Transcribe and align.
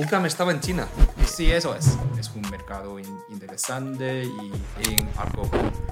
UCAM 0.00 0.24
estaba 0.24 0.50
en 0.52 0.60
China. 0.60 0.88
Sí, 1.26 1.52
eso 1.52 1.74
es. 1.74 1.98
Es 2.18 2.30
un 2.34 2.42
mercado 2.50 2.98
interesante 3.28 4.24
y 4.24 4.94
en 4.94 5.08
algo. 5.16 5.42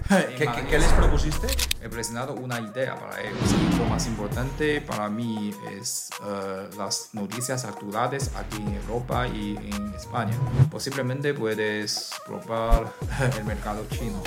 ¿Qué, 0.39 0.79
les 0.79 0.93
propusiste? 0.95 1.47
He 1.83 1.91
presentado 1.91 2.33
una 2.35 2.59
idea 2.59 2.99
para 2.99 3.21
ellos. 3.21 3.39
Y 3.71 3.77
lo 3.77 3.85
más 3.85 4.07
importante 4.07 4.81
para 4.81 5.11
mí 5.11 5.55
es 5.79 6.09
eh, 6.25 6.71
las 6.79 7.11
noticias 7.13 7.67
actuales 7.67 8.31
aquí 8.35 8.57
en 8.57 8.75
Europa 8.77 9.29
y 9.29 9.57
en 9.57 9.95
España. 9.95 10.37
Posiblemente 10.71 11.35
puedes 11.35 12.11
probar 12.27 12.91
el 13.39 13.45
mercado 13.45 13.85
chino. 13.91 14.23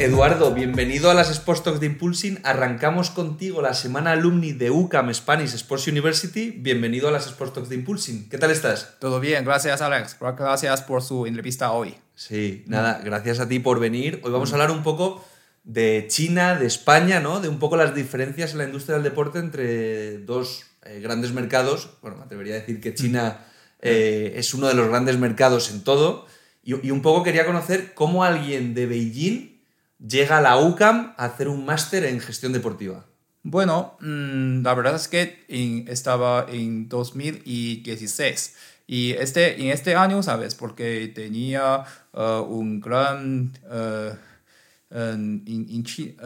Eduardo, 0.00 0.54
bienvenido 0.54 1.10
a 1.10 1.14
las 1.14 1.30
Sports 1.30 1.62
Talks 1.62 1.78
de 1.78 1.84
Impulsing. 1.84 2.40
Arrancamos 2.42 3.10
contigo 3.10 3.60
la 3.60 3.74
semana 3.74 4.12
alumni 4.12 4.52
de 4.52 4.70
UCAM 4.70 5.12
Spanish 5.12 5.52
Sports 5.52 5.88
University. 5.88 6.52
Bienvenido 6.52 7.08
a 7.08 7.10
las 7.10 7.26
Sports 7.26 7.52
Talks 7.52 7.68
de 7.68 7.74
Impulsing. 7.74 8.30
¿Qué 8.30 8.38
tal 8.38 8.50
estás? 8.50 8.96
Todo 8.98 9.20
bien, 9.20 9.44
gracias 9.44 9.82
Alex. 9.82 10.16
Gracias 10.18 10.80
por 10.80 11.02
su 11.02 11.26
entrevista 11.26 11.72
hoy. 11.72 11.94
Sí, 12.14 12.64
nada, 12.66 13.02
gracias 13.04 13.40
a 13.40 13.48
ti 13.48 13.58
por 13.58 13.78
venir. 13.78 14.22
Hoy 14.24 14.32
vamos 14.32 14.50
a 14.50 14.54
hablar 14.54 14.70
un 14.70 14.82
poco 14.82 15.22
de 15.64 16.06
China, 16.08 16.54
de 16.54 16.64
España, 16.64 17.20
¿no? 17.20 17.40
De 17.40 17.48
un 17.48 17.58
poco 17.58 17.76
las 17.76 17.94
diferencias 17.94 18.52
en 18.52 18.58
la 18.58 18.64
industria 18.64 18.94
del 18.94 19.04
deporte 19.04 19.38
entre 19.38 20.16
dos 20.16 20.64
eh, 20.86 21.00
grandes 21.00 21.32
mercados. 21.32 21.98
Bueno, 22.00 22.16
me 22.16 22.24
atrevería 22.24 22.54
a 22.54 22.60
decir 22.60 22.80
que 22.80 22.94
China 22.94 23.44
eh, 23.82 24.32
es 24.36 24.54
uno 24.54 24.66
de 24.66 24.74
los 24.74 24.88
grandes 24.88 25.18
mercados 25.18 25.70
en 25.70 25.84
todo. 25.84 26.26
y 26.62 26.90
un 26.90 27.02
poco 27.02 27.22
quería 27.22 27.44
conocer 27.44 27.92
cómo 27.92 28.24
alguien 28.24 28.72
de 28.72 28.86
Beijing 28.86 29.59
llega 30.06 30.38
a 30.38 30.40
la 30.40 30.58
UCAM 30.58 31.14
a 31.16 31.24
hacer 31.26 31.48
un 31.48 31.64
máster 31.64 32.04
en 32.04 32.20
gestión 32.20 32.52
deportiva? 32.52 33.04
Bueno, 33.42 33.96
mm, 34.00 34.62
la 34.62 34.74
verdad 34.74 34.96
es 34.96 35.08
que 35.08 35.44
estaba 35.88 36.46
en 36.48 36.88
2016 36.88 38.56
y 38.86 39.12
este, 39.12 39.60
en 39.62 39.68
este 39.68 39.94
año, 39.94 40.22
¿sabes? 40.22 40.54
Porque 40.54 41.12
tenía 41.14 41.84
uh, 42.12 42.42
un 42.42 42.80
gran... 42.80 43.52
Uh, 43.64 44.16
en, 44.92 45.44
uh, 45.46 46.24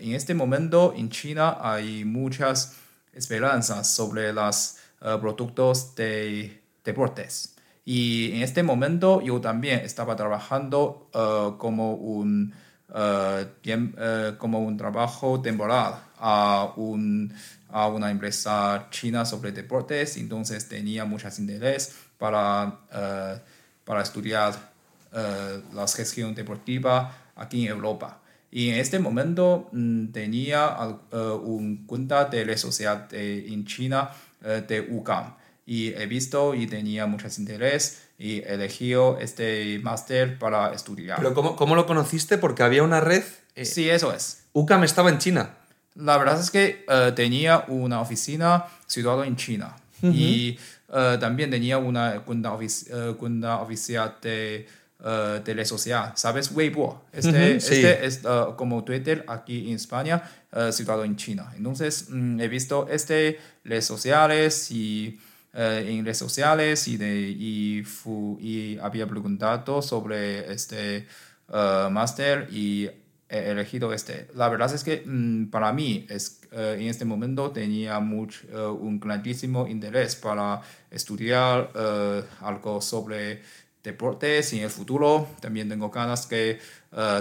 en, 0.00 0.14
este 0.14 0.32
momento 0.32 0.94
en 0.96 1.10
China 1.10 1.58
hay 1.60 2.06
muchas 2.06 2.74
esperanzas 3.12 3.90
sobre 3.90 4.32
los 4.32 4.78
productos 4.98 5.94
de 5.94 6.62
deportes. 6.82 7.54
Y 7.84 8.32
en 8.32 8.42
este 8.42 8.62
momento 8.62 9.20
yo 9.20 9.38
también 9.42 9.80
estaba 9.80 10.16
trabajando 10.16 11.10
como 11.58 11.92
un 11.92 12.54
eh, 12.94 13.46
eh, 13.64 14.34
como 14.38 14.60
un 14.60 14.76
trabajo 14.76 15.40
temporal 15.42 15.94
a, 16.18 16.72
un, 16.76 17.32
a 17.68 17.88
una 17.88 18.10
empresa 18.10 18.86
china 18.90 19.24
sobre 19.24 19.50
deportes, 19.50 20.16
entonces 20.16 20.68
tenía 20.68 21.04
mucho 21.04 21.28
interés 21.38 21.94
para, 22.16 22.78
eh, 22.92 23.40
estudiar 24.00 24.54
la 25.12 25.88
gestión 25.88 26.34
deportiva 26.34 27.16
aquí 27.36 27.64
en 27.64 27.72
Europa. 27.72 28.20
Y 28.50 28.70
en 28.70 28.76
este 28.76 28.98
momento 28.98 29.68
mm, 29.72 30.08
tenía 30.08 30.76
un 31.12 31.86
cuenta 31.86 32.26
de 32.26 32.44
red 32.44 32.56
social 32.56 33.08
en 33.10 33.64
China 33.64 34.10
de 34.40 34.86
UCAM 34.90 35.34
y 35.66 35.88
he 35.88 36.06
visto 36.06 36.54
y 36.54 36.68
tenía 36.68 37.06
mucho 37.06 37.26
interés 37.36 38.02
y 38.18 38.42
eligió 38.44 39.18
este 39.18 39.80
máster 39.82 40.38
para 40.38 40.72
estudiar. 40.72 41.18
¿Pero 41.18 41.34
cómo, 41.34 41.56
cómo, 41.56 41.74
lo 41.74 41.86
conociste? 41.86 42.38
Porque 42.38 42.62
había 42.62 42.84
una 42.84 43.00
red... 43.00 43.24
Eh, 43.56 43.64
sí, 43.64 43.90
eso 43.90 44.12
es. 44.12 44.44
UCAM 44.52 44.84
estaba 44.84 45.10
en 45.10 45.18
China. 45.18 45.50
La 45.96 46.16
verdad 46.18 46.40
es 46.40 46.50
que 46.50 46.84
eh, 46.88 47.12
tenía 47.16 47.64
una 47.68 48.00
oficina 48.00 48.64
situada 48.86 49.26
en 49.26 49.34
China 49.36 49.74
y 50.02 50.56
eh, 50.92 51.16
también 51.18 51.50
tenía 51.50 51.78
una 51.78 52.20
cuenta, 52.20 52.52
oficial 52.52 54.16
de, 54.22 54.68
de 55.44 55.54
red 55.54 55.64
social, 55.64 56.12
¿sabes? 56.14 56.52
Weibo. 56.52 57.06
Este, 57.12 57.56
este 57.56 58.06
es 58.06 58.20
como 58.56 58.84
Twitter 58.84 59.24
aquí 59.26 59.68
en 59.70 59.76
España, 59.76 60.22
situado 60.70 61.02
en 61.04 61.16
China. 61.16 61.52
Entonces, 61.56 62.06
mm, 62.10 62.40
he 62.40 62.48
visto 62.48 62.86
este 62.90 63.38
redes 63.64 63.86
sociales 63.86 64.70
y 64.70 65.18
eh, 65.58 65.86
en 65.88 66.04
redes 66.04 66.18
sociales 66.18 66.86
y, 66.86 66.98
de, 66.98 67.30
y, 67.30 67.82
y 68.40 68.78
había 68.78 69.06
preguntado 69.06 69.80
sobre 69.80 70.52
este 70.52 71.06
uh, 71.48 71.88
máster 71.88 72.46
y 72.52 72.90
he 73.30 73.50
elegido 73.52 73.94
este. 73.94 74.28
La 74.34 74.50
verdad 74.50 74.74
es 74.74 74.84
que 74.84 75.02
mm, 75.06 75.46
para 75.46 75.72
mí 75.72 76.06
es, 76.10 76.42
eh, 76.52 76.76
en 76.78 76.88
este 76.88 77.06
momento 77.06 77.52
tenía 77.52 77.98
mucho, 78.00 78.46
un 78.74 79.00
grandísimo 79.00 79.66
interés 79.66 80.14
para 80.16 80.60
estudiar 80.90 81.70
algo 82.42 82.82
sobre 82.82 83.40
deportes 83.82 84.52
y 84.52 84.58
en 84.58 84.64
el 84.64 84.70
futuro 84.70 85.26
también 85.40 85.70
tengo 85.70 85.88
ganas 85.88 86.28
de 86.28 86.60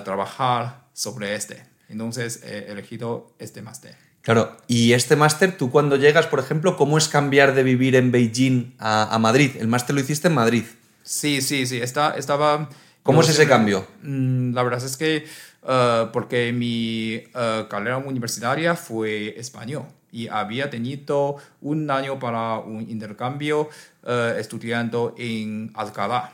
trabajar 0.04 0.88
sobre 0.92 1.36
este. 1.36 1.64
Entonces 1.88 2.44
he 2.44 2.70
elegido 2.70 3.34
este 3.40 3.62
máster. 3.62 4.05
Claro, 4.26 4.58
y 4.68 4.94
este 4.94 5.16
máster, 5.16 5.56
tú 5.56 5.70
cuando 5.70 5.98
llegas, 5.98 6.26
por 6.26 6.40
ejemplo, 6.40 6.78
¿cómo 6.78 6.98
es 6.98 7.08
cambiar 7.08 7.54
de 7.54 7.62
vivir 7.62 7.96
en 7.96 8.12
Beijing 8.12 8.74
a, 8.80 9.16
Madrid? 9.20 9.52
El 9.60 9.68
máster 9.68 9.94
lo 9.94 10.02
hiciste 10.02 10.30
en 10.30 10.34
Madrid. 10.34 10.64
Sí, 11.04 11.44
sí, 11.44 11.68
sí, 11.68 11.78
Está, 11.78 12.16
estaba... 12.18 12.68
¿Cómo 13.04 13.22
es 13.22 13.30
ese 13.30 13.48
cambio? 13.48 13.86
Mm, 14.02 14.56
la 14.56 14.64
verdad 14.64 14.84
es 14.84 14.98
que 14.98 15.28
uh, 15.62 16.12
porque 16.12 16.52
mi 16.52 17.18
uh, 17.18 17.68
carrera 17.68 18.00
universitaria 18.00 18.76
fue 18.76 19.40
español 19.40 19.84
y 20.12 20.28
había 20.28 20.72
tenido 20.72 21.36
un 21.62 21.92
año 21.92 22.18
para 22.18 22.58
un 22.58 22.82
intercambio 22.82 23.70
uh, 24.08 24.40
estudiando 24.40 25.14
en 25.20 25.72
Alcalá. 25.76 26.34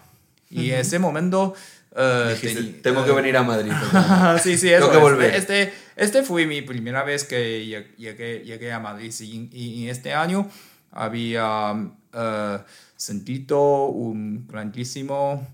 Y 0.50 0.72
en 0.72 0.80
ese 0.80 0.98
momento 0.98 1.56
eh, 1.94 2.80
tengo 2.82 3.04
que 3.04 3.12
venir 3.12 3.36
a 3.36 3.44
Madrid. 3.44 3.72
sí, 4.44 4.58
sí, 4.58 4.70
eso. 4.70 4.88
Tengo 4.88 4.92
que 4.92 4.98
volver. 4.98 5.36
Este, 5.36 5.74
este 5.96 6.24
fue 6.24 6.46
mi 6.46 6.62
primera 6.62 7.04
vez 7.04 7.26
que 7.26 7.66
llegué, 7.98 8.44
llegué 8.44 8.72
a 8.72 8.80
Madrid 8.80 9.14
y, 9.20 9.84
en 9.84 9.90
este 9.90 10.14
año 10.14 10.50
había 10.92 11.74
uh, 11.74 12.60
sentido 12.96 13.86
un 13.86 14.46
grandísimo 14.48 15.48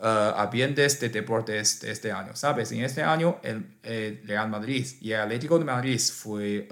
uh, 0.00 0.06
ambiente 0.36 0.86
de 0.86 1.08
deportes 1.08 1.80
de 1.80 1.90
este 1.90 2.12
año, 2.12 2.34
¿sabes? 2.34 2.70
En 2.72 2.84
este 2.84 3.02
año 3.02 3.38
el, 3.42 3.64
Real 4.24 4.48
Madrid 4.50 4.86
y 5.00 5.12
el 5.12 5.20
Atlético 5.20 5.58
de 5.58 5.64
Madrid 5.64 6.00
fue, 6.00 6.68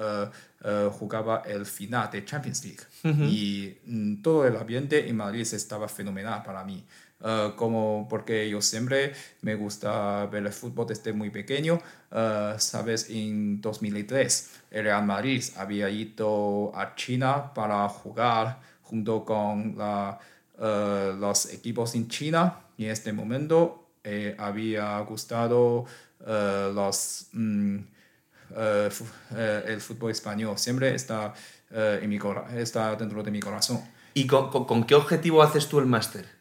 jugaba 0.92 1.42
el 1.46 1.66
final 1.66 2.10
de 2.10 2.24
Champions 2.24 2.64
League 2.64 3.26
y 3.28 3.76
mm, 3.86 4.22
todo 4.22 4.46
el 4.46 4.56
ambiente 4.56 5.08
en 5.08 5.16
Madrid 5.16 5.46
estaba 5.52 5.88
fenomenal 5.88 6.42
para 6.44 6.62
mí. 6.64 6.84
Ah, 7.22 7.52
como 7.54 8.06
porque 8.08 8.48
yo 8.48 8.62
siempre 8.62 9.12
me 9.42 9.54
gusta 9.54 10.26
ver 10.26 10.46
el 10.46 10.52
fútbol 10.52 10.86
desde 10.86 11.12
muy 11.12 11.30
pequeño. 11.30 11.80
Uh, 12.10 12.58
Sabes, 12.58 13.08
en 13.10 13.60
2003 13.60 14.50
el 14.70 14.84
Real 14.84 15.04
Madrid 15.04 15.44
había 15.56 15.90
ido 15.90 16.72
a 16.74 16.94
China 16.94 17.52
para 17.54 17.88
jugar 17.88 18.60
junto 18.82 19.24
con 19.24 19.76
la, 19.76 20.18
uh, 20.58 21.16
los 21.16 21.52
equipos 21.52 21.94
en 21.94 22.08
China 22.08 22.60
y 22.76 22.86
en 22.86 22.90
este 22.92 23.12
momento 23.12 23.90
eh, 24.02 24.34
había 24.38 24.98
gustado 25.00 25.84
los, 26.74 27.28
mm, 27.32 27.78
el 28.56 29.80
fútbol 29.80 30.10
español. 30.10 30.58
Siempre 30.58 30.94
está, 30.94 31.34
en 31.70 32.08
mi 32.08 32.18
está 32.56 32.96
dentro 32.96 33.22
de 33.22 33.30
mi 33.30 33.40
corazón. 33.40 33.82
¿Y 34.14 34.26
con, 34.26 34.50
con 34.50 34.84
qué 34.84 34.94
objetivo 34.94 35.42
haces 35.42 35.68
tú 35.68 35.78
el 35.78 35.86
máster? 35.86 36.39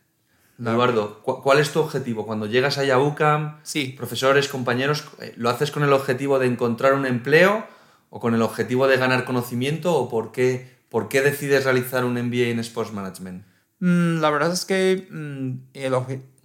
Eduardo, 0.59 1.21
¿cuál 1.21 1.59
es 1.59 1.71
tu 1.71 1.79
objetivo? 1.79 2.25
Cuando 2.25 2.45
llegas 2.45 2.77
a 2.77 2.99
UCAM, 2.99 3.59
sí. 3.63 3.93
profesores, 3.97 4.49
compañeros, 4.49 5.05
eh, 5.21 5.33
¿lo 5.37 5.49
haces 5.49 5.71
con 5.71 5.83
el 5.83 5.93
objetivo 5.93 6.37
de 6.37 6.47
encontrar 6.47 6.93
un 6.93 7.05
empleo 7.05 7.65
o 8.09 8.19
con 8.19 8.35
el 8.35 8.41
objetivo 8.41 8.87
de 8.87 8.97
ganar 8.97 9.23
conocimiento 9.23 9.95
o 9.95 10.09
por 10.09 10.31
qué, 10.31 10.79
por 10.89 11.07
qué 11.07 11.21
decides 11.21 11.63
realizar 11.63 12.03
un 12.03 12.13
MBA 12.13 12.49
en 12.49 12.59
Sports 12.59 12.91
Management? 12.91 13.45
Mm, 13.79 14.19
la 14.19 14.29
verdad 14.29 14.51
es 14.51 14.65
que 14.65 15.07
mm, 15.09 15.69
el, 15.73 15.93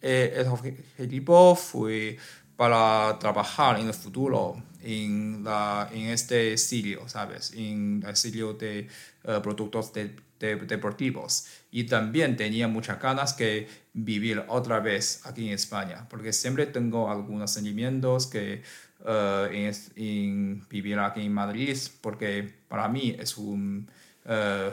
eh, 0.02 0.34
el, 0.36 0.46
objetivo 0.46 1.56
fue 1.56 2.16
para 2.56 3.18
trabajar 3.18 3.80
en 3.80 3.88
el 3.88 3.94
futuro 3.94 4.62
en, 4.80 5.42
la, 5.42 5.88
en 5.92 6.10
este 6.10 6.56
sitio, 6.56 7.08
¿sabes? 7.08 7.52
En 7.56 8.04
el 8.06 8.14
sitio 8.14 8.52
de 8.52 8.86
eh, 9.24 9.40
productos 9.42 9.92
de 9.92 10.14
deportivos. 10.38 11.46
Y 11.76 11.84
también 11.84 12.36
tenía 12.36 12.68
muchas 12.68 13.00
ganas 13.02 13.32
que 13.32 13.66
vivir 13.92 14.44
otra 14.46 14.78
vez 14.78 15.26
aquí 15.26 15.48
en 15.48 15.54
España, 15.54 16.06
porque 16.08 16.32
siempre 16.32 16.66
tengo 16.66 17.10
algunos 17.10 17.50
sentimientos 17.50 18.28
que 18.28 18.62
uh, 19.00 19.52
en, 19.52 20.64
vivir 20.68 21.00
aquí 21.00 21.22
en 21.22 21.32
Madrid, 21.32 21.76
porque 22.00 22.48
para 22.68 22.86
mí 22.86 23.16
es 23.18 23.36
un... 23.36 23.90
Uh, 24.24 24.70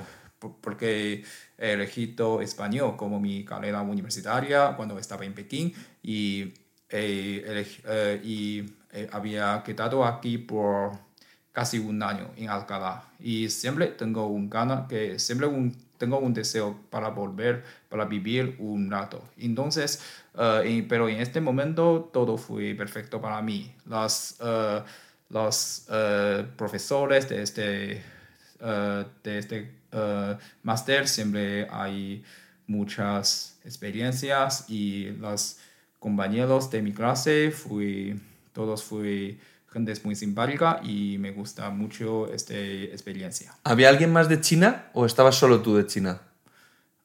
porque 0.61 1.23
he 1.57 1.71
elegido 1.71 2.39
español 2.39 2.95
como 2.95 3.19
mi 3.19 3.43
carrera 3.45 3.81
universitaria 3.81 4.75
cuando 4.75 4.99
estaba 4.99 5.25
en 5.25 5.33
Pekín 5.33 5.73
y, 6.03 6.53
uh, 6.93 8.23
y 8.23 8.63
había 9.11 9.63
quedado 9.63 10.05
aquí 10.05 10.37
por 10.37 10.91
casi 11.51 11.79
un 11.79 12.03
año 12.03 12.29
en 12.37 12.49
Alcalá. 12.49 13.03
Y 13.19 13.49
siempre 13.49 13.87
tengo 13.87 14.27
un 14.27 14.51
gana 14.51 14.85
que 14.87 15.17
siempre 15.17 15.47
un, 15.47 15.75
tengo 16.01 16.17
un 16.17 16.33
deseo 16.33 16.79
para 16.89 17.09
volver, 17.09 17.63
para 17.87 18.05
vivir 18.05 18.55
un 18.57 18.89
rato. 18.89 19.23
Entonces, 19.37 20.01
eh, 20.35 20.83
pero 20.89 21.07
en 21.07 21.21
este 21.21 21.39
momento 21.41 22.09
todo 22.11 22.37
fue 22.37 22.73
perfecto 22.73 23.21
para 23.21 23.39
mí. 23.43 23.71
Las, 23.85 24.37
eh, 24.43 24.81
los 25.29 25.85
eh, 25.91 26.43
profesores 26.57 27.29
de 27.29 27.43
este, 27.43 28.03
de 29.23 29.37
este 29.37 29.71
máster 30.63 31.07
siempre 31.07 31.67
hay 31.69 32.23
muchas 32.65 33.59
experiencias 33.63 34.65
y 34.67 35.11
los 35.19 35.59
compañeros 35.99 36.71
de 36.71 36.81
mi 36.81 36.93
clase 36.93 37.51
fui, 37.51 38.19
todos 38.53 38.83
fui 38.83 39.39
gente 39.71 39.93
muy 40.03 40.15
simpática 40.15 40.79
y 40.83 41.17
me 41.17 41.31
gusta 41.31 41.69
mucho 41.69 42.31
esta 42.33 42.53
experiencia. 42.55 43.53
¿Había 43.63 43.89
alguien 43.89 44.11
más 44.11 44.27
de 44.27 44.41
China 44.41 44.85
o 44.93 45.05
estabas 45.05 45.35
solo 45.35 45.61
tú 45.61 45.75
de 45.75 45.85
China? 45.87 46.21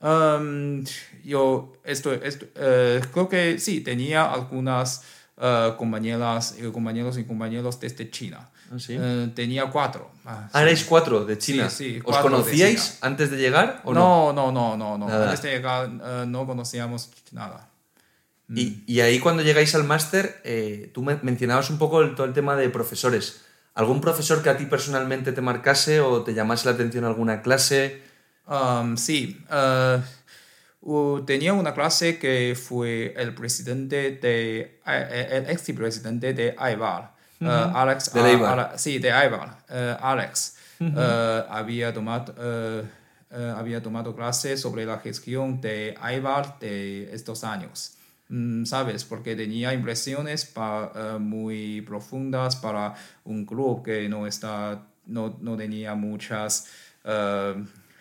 Um, 0.01 0.85
yo 1.25 1.73
esto, 1.85 2.13
esto 2.13 2.47
uh, 2.57 3.01
creo 3.13 3.29
que 3.29 3.59
sí, 3.59 3.81
tenía 3.81 4.31
algunas 4.31 5.03
uh, 5.39 5.77
compañeras, 5.77 6.57
eh, 6.59 6.71
compañeros 6.71 7.17
y 7.19 7.25
compañeros 7.25 7.81
desde 7.81 8.11
China. 8.11 8.51
¿Ah, 8.71 8.79
sí? 8.79 8.99
Uh, 8.99 9.29
tenía 9.29 9.67
cuatro. 9.71 10.11
Ah, 10.25 10.49
Ah, 10.53 10.63
erais 10.63 10.85
cuatro 10.85 11.25
de 11.25 11.39
China. 11.39 11.71
Sí, 11.71 11.95
sí, 11.95 12.03
¿Os 12.05 12.17
de 12.17 12.23
conocíais 12.23 12.85
China. 12.85 12.99
antes 13.03 13.31
de 13.31 13.37
llegar 13.39 13.81
o 13.85 13.95
no? 13.95 14.33
no, 14.33 14.53
no, 14.53 14.77
no, 14.77 14.77
no, 14.77 14.99
no. 14.99 15.23
Antes 15.23 15.43
de 15.43 15.51
llegar 15.53 15.89
no 16.27 16.47
conocíamos 16.47 17.11
nada. 17.33 17.69
Y, 18.49 18.85
y 18.87 19.01
ahí 19.01 19.19
cuando 19.19 19.43
llegáis 19.43 19.75
al 19.75 19.85
máster, 19.85 20.41
eh, 20.45 20.91
tú 20.95 21.03
men- 21.03 21.19
mencionabas 21.23 21.69
un 21.71 21.79
poco 21.79 22.01
el- 22.03 22.15
todo 22.15 22.27
el 22.27 22.33
tema 22.33 22.55
de 22.55 22.69
profesores. 22.69 23.41
¿Algún 23.75 24.01
profesor 24.01 24.43
que 24.43 24.49
a 24.51 24.57
ti 24.57 24.67
personalmente 24.67 25.33
te 25.33 25.41
marcase 25.41 26.01
o 26.01 26.23
te 26.23 26.33
llamase 26.33 26.67
la 26.69 26.75
atención 26.75 27.05
alguna 27.05 27.43
clase? 27.43 28.03
Um, 28.47 28.97
sí, 28.97 29.45
uh, 30.83 31.25
tenía 31.25 31.53
una 31.53 31.75
clase 31.75 32.19
que 32.19 32.57
fue 32.61 33.13
el 33.17 33.35
presidente 33.35 34.13
de, 34.13 34.81
eh, 34.87 35.29
el 35.33 35.51
ex 35.51 35.63
presidente 35.77 36.33
de 36.33 36.55
Aibar, 36.57 37.15
uh, 37.41 37.47
Alex. 37.49 38.13
Ala- 38.15 38.79
sí, 38.79 38.99
de 38.99 39.11
Aibar, 39.11 39.59
uh, 39.69 39.75
Alex. 40.05 40.55
había, 41.51 41.93
tomado, 41.93 42.35
había 43.57 43.83
tomado 43.83 44.15
clase 44.15 44.57
sobre 44.57 44.85
la 44.85 44.99
gestión 45.01 45.61
de 45.61 45.95
Aibar 46.01 46.59
de 46.61 47.13
estos 47.15 47.43
años. 47.45 47.96
Mm, 48.29 48.65
¿Sabes? 48.65 49.05
Porque 49.05 49.37
tenía 49.37 49.73
impresiones 49.73 50.53
eh, 50.57 51.19
muy 51.21 51.81
profundas 51.83 52.57
para 52.57 52.95
un 53.25 53.47
club 53.47 53.85
que 53.85 54.09
no, 54.09 54.27
está, 54.27 54.87
no, 55.07 55.37
no 55.41 55.57
tenía 55.57 55.95
muchas 55.95 56.69
eh, 57.05 57.55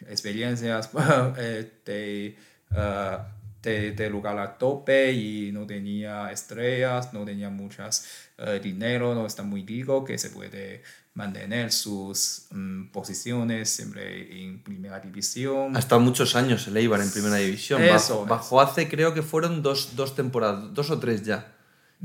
experiencias 0.10 0.92
de, 0.94 2.36
eh, 2.76 3.94
de, 3.96 4.10
lugar 4.10 4.40
a 4.40 4.58
tope 4.58 5.12
y 5.12 5.52
no 5.52 5.66
tenía 5.68 6.32
estrellas, 6.32 7.14
no 7.14 7.26
tenía 7.26 7.50
muchas 7.50 8.30
dinero, 8.62 9.16
no 9.16 9.26
está 9.26 9.44
muy 9.44 9.66
rico 9.66 10.04
que 10.04 10.18
se 10.18 10.30
puede 10.30 10.84
mantener 11.16 11.72
sus 11.72 12.46
mm, 12.52 12.88
posiciones 12.92 13.70
siempre 13.70 14.44
en 14.44 14.62
primera 14.62 15.00
división. 15.00 15.76
Ha 15.76 15.80
estado 15.80 16.02
muchos 16.02 16.36
años 16.36 16.68
el 16.68 16.78
Eibar 16.78 17.02
en 17.02 17.10
primera 17.10 17.38
división. 17.38 17.82
Eso 17.82 18.20
Bajo, 18.26 18.26
bajo 18.26 18.62
hace 18.62 18.88
creo 18.90 19.14
que 19.14 19.22
fueron 19.24 19.64
dos, 19.64 19.96
dos 19.96 20.14
temporadas, 20.16 20.74
dos 20.74 20.92
o 20.92 21.00
tres 21.00 21.24
ya. 21.24 21.54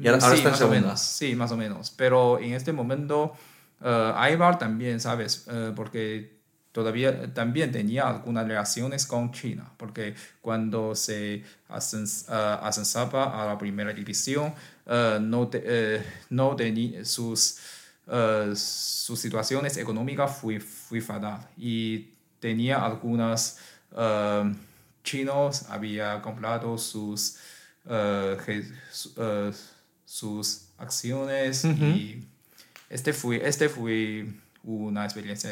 Y 0.01 0.07
ahora, 0.07 0.23
ahora 0.25 0.37
sí, 0.37 0.39
está 0.39 0.49
en 0.49 0.53
más 0.53 0.61
o 0.61 0.65
segunda. 0.65 0.81
menos, 0.81 1.01
sí, 1.01 1.35
más 1.35 1.51
o 1.53 1.57
menos. 1.57 1.91
Pero 1.97 2.39
en 2.39 2.55
este 2.55 2.73
momento, 2.73 3.33
eh, 3.83 4.13
Aibar 4.17 4.59
también, 4.59 5.01
¿sabes? 5.01 5.45
Eh, 5.51 5.73
porque 5.75 6.39
todavía 6.71 7.35
también 7.35 7.73
tenía 7.73 8.09
algunas 8.09 8.47
relaciones 8.47 9.05
con 9.07 9.33
China, 9.33 9.73
porque 9.77 10.15
cuando 10.41 10.95
se 10.95 11.43
ascens- 11.69 12.27
eh, 12.29 12.59
ascensaba 12.63 13.43
a 13.43 13.45
la 13.47 13.59
primera 13.59 13.93
división, 13.93 14.55
no, 15.21 15.49
te- 15.49 16.01
no 16.31 16.55
tenía 16.57 17.05
sus, 17.05 17.59
eh, 18.11 18.53
sus 18.57 19.19
situaciones 19.21 19.77
económicas 19.77 20.37
fue, 20.37 20.61
fue 20.61 21.01
fatal. 21.01 21.49
Y 21.57 22.09
tenía 22.41 22.85
algunas 22.85 23.59
eh, 23.97 24.53
chinos 25.05 25.65
había 25.71 26.21
comprado 26.23 26.77
sus 26.79 27.37
eh, 27.89 28.37
su- 28.91 29.55
sus 30.05 30.67
acciones 30.77 31.65
y 31.65 32.25
este 32.89 33.13
fue 33.13 33.47
este 33.49 33.69
fue 33.69 34.27
una 34.65 35.05
experiencia 35.05 35.51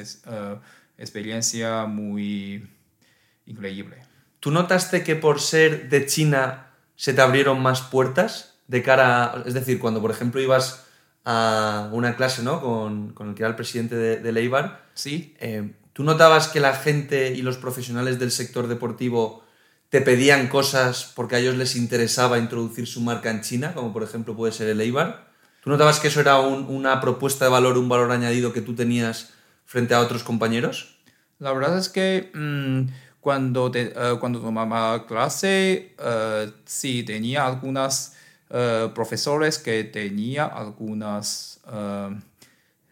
experiencia 0.99 1.85
muy 1.87 2.69
increíble. 3.47 3.97
¿Tú 4.41 4.51
notaste 4.51 5.03
que 5.05 5.15
por 5.17 5.41
ser 5.41 5.89
de 5.89 6.07
China 6.07 6.67
se 6.97 7.13
te 7.15 7.21
abrieron 7.21 7.61
más 7.63 7.81
puertas 7.83 8.55
de 8.67 8.83
cara 8.83 9.25
a- 9.33 9.43
Es 9.47 9.55
decir, 9.55 9.79
cuando 9.79 10.01
por 10.01 10.11
ejemplo 10.11 10.41
ibas 10.41 10.85
a 11.31 11.91
una 11.93 12.17
clase 12.17 12.43
¿no? 12.43 12.63
con, 12.63 13.13
con 13.13 13.29
el 13.29 13.35
que 13.35 13.43
era 13.43 13.51
el 13.51 13.55
presidente 13.57 13.95
de, 13.97 14.17
de 14.17 14.41
Eibar, 14.41 14.87
sí 14.95 15.35
eh, 15.41 15.73
¿tú 15.93 16.03
notabas 16.03 16.49
que 16.49 16.59
la 16.59 16.73
gente 16.75 17.35
y 17.35 17.43
los 17.43 17.59
profesionales 17.59 18.19
del 18.19 18.31
sector 18.31 18.67
deportivo 18.67 19.45
te 19.91 20.01
pedían 20.01 20.49
cosas 20.49 21.13
porque 21.15 21.37
a 21.37 21.39
ellos 21.41 21.57
les 21.57 21.77
interesaba 21.77 22.39
introducir 22.39 22.87
su 22.87 23.03
marca 23.03 23.31
en 23.31 23.43
China, 23.43 23.75
como 23.75 23.93
por 23.93 24.03
ejemplo 24.05 24.35
puede 24.35 24.53
ser 24.55 24.69
el 24.71 24.81
Eibar? 24.81 25.29
¿Tú 25.63 25.69
notabas 25.69 26.01
que 26.01 26.09
eso 26.09 26.21
era 26.21 26.39
un- 26.41 26.65
una 26.69 26.99
propuesta 27.01 27.45
de 27.45 27.51
valor, 27.51 27.77
un 27.77 27.89
valor 27.91 28.11
añadido 28.11 28.53
que 28.55 28.63
tú 28.63 28.75
tenías 28.75 29.35
frente 29.67 29.93
a 29.95 30.01
otros 30.01 30.23
compañeros? 30.25 30.97
La 31.39 31.53
verdad 31.53 31.77
es 31.77 31.91
que 31.91 32.31
mm, 32.35 32.89
cuando, 33.21 33.71
te- 33.71 33.93
eh, 33.95 34.17
cuando 34.19 34.41
tomaba 34.41 35.07
clase, 35.07 35.95
eh, 35.99 36.53
sí 36.65 37.03
tenía 37.03 37.47
algunas 37.47 38.15
eh, 38.51 38.91
profesores 38.95 39.59
que 39.59 39.85
tenía 39.85 40.47
algunas 40.47 41.61
eh, 41.71 42.19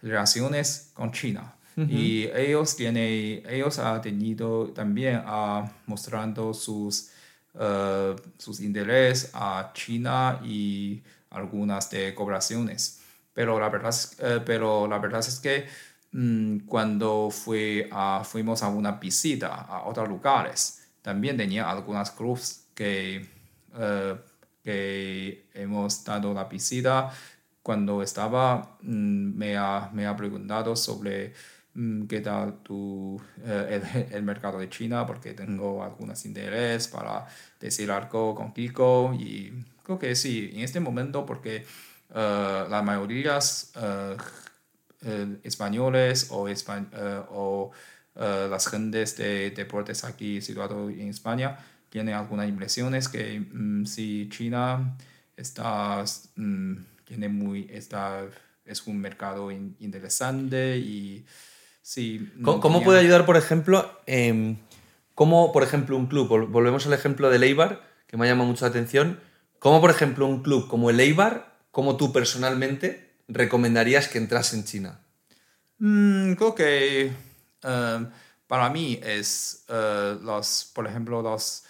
relaciones 0.03 0.91
con 0.95 1.13
China. 1.13 1.53
Y 1.79 2.25
ellos, 2.35 2.75
tiene, 2.75 3.43
ellos 3.51 3.79
han 3.79 4.01
tenido 4.01 4.69
también 4.69 5.21
ah, 5.27 5.71
mostrando 5.87 6.55
sus, 6.55 7.11
eh, 7.55 8.17
sus 8.39 8.61
intereses 8.61 9.31
a 9.35 9.73
China 9.75 10.41
y 10.43 11.03
algunas 11.29 11.91
de 11.91 12.15
cooperaciones. 12.15 13.01
Pero 13.35 13.61
la 13.61 13.69
verdad 13.69 13.91
es, 13.91 14.17
pero 14.47 14.87
la 14.89 14.99
verdad 14.99 15.21
es 15.21 15.39
que 15.39 15.67
mm, 16.13 16.61
cuando 16.61 17.29
fui 17.31 17.87
a- 17.93 18.23
fuimos 18.25 18.63
a 18.63 18.69
una 18.69 18.93
visita 18.93 19.49
a 19.55 19.83
otros 19.87 20.09
lugares, 20.09 20.83
también 21.03 21.37
tenía 21.37 21.69
algunos 21.69 22.11
clubes 22.11 22.69
que, 22.75 23.29
que 24.67 25.47
hemos 25.55 26.05
dado 26.05 26.35
la 26.35 26.45
visita. 26.45 27.09
Cuando 27.63 28.03
estaba, 28.03 28.77
mm, 28.83 29.39
me, 29.39 29.57
ha, 29.57 29.91
me 29.93 30.07
ha 30.07 30.17
preguntado 30.17 30.75
sobre 30.75 31.33
mm, 31.75 32.07
qué 32.07 32.21
tal 32.21 32.63
tu, 32.65 33.21
eh, 33.45 33.81
el, 34.11 34.23
mercado 34.33 34.59
de 34.59 34.69
China, 34.69 35.07
porque 35.07 35.35
tengo 35.35 35.85
algunos 35.85 36.25
interés 36.27 36.89
para 36.89 37.27
decir 37.61 37.91
algo 37.93 38.35
con 38.35 38.53
Kiko. 38.53 39.15
Y 39.15 39.53
creo 39.85 39.99
que 40.01 40.17
sí, 40.17 40.51
en 40.53 40.61
este 40.63 40.81
momento, 40.81 41.25
porque 41.25 41.65
eh, 42.15 42.65
la 42.69 42.83
mayoría 42.83 43.39
eh, 43.77 44.17
españoles 45.45 46.29
o, 46.31 46.49
o 47.31 47.71
las 48.17 48.67
gentes 48.69 49.17
de 49.17 49.51
deportes 49.51 50.03
aquí 50.03 50.41
situados 50.41 50.91
en 50.91 51.09
España 51.11 51.59
tienen 51.91 52.15
algunas 52.15 52.49
impresiones 52.49 53.09
que 53.09 53.41
mm, 53.41 53.85
si 53.87 54.29
China 54.31 54.97
está, 55.37 56.05
mm, 56.37 56.75
tiene 57.05 57.29
muy, 57.29 57.69
está, 57.71 58.25
es 58.65 58.87
un 58.87 58.99
mercado 58.99 59.51
in- 59.51 59.77
interesante 59.81 60.79
y 60.79 61.25
sí. 61.83 62.31
no 62.37 62.61
¿Cómo, 62.61 62.83
puede 62.83 63.01
ayudar, 63.01 63.25
por 63.27 63.37
ejemplo, 63.37 64.01
em, 64.07 64.57
cómo, 65.15 65.53
por 65.53 65.63
ejemplo, 65.63 65.97
un 65.97 66.07
club, 66.07 66.29
vol- 66.29 66.51
volvemos 66.51 66.87
al 66.87 66.93
ejemplo 66.93 67.31
del 67.31 67.43
Eibar, 67.45 67.83
que 68.07 68.17
me 68.17 68.27
ha 68.27 68.29
llamado 68.29 68.49
mucho 68.49 68.65
la 68.65 68.71
atención, 68.71 69.21
cómo, 69.59 69.81
por 69.81 69.91
ejemplo, 69.91 70.27
un 70.27 70.43
club 70.43 70.69
como 70.69 70.91
el 70.91 71.01
Eibar, 71.01 71.57
cómo 71.71 71.97
tú 71.97 72.13
personalmente 72.13 73.15
recomendarías 73.29 74.09
que 74.09 74.19
entrase 74.19 74.57
en 74.57 74.65
China? 74.65 75.01
Mm, 75.79 76.33
creo 76.35 76.55
que 76.55 77.13
eh, 77.63 78.07
para 78.47 78.71
mí 78.71 78.99
es 79.03 79.65
eh, 79.69 80.17
los, 80.23 80.71
por 80.75 80.87
ejemplo, 80.87 81.21
los, 81.23 81.65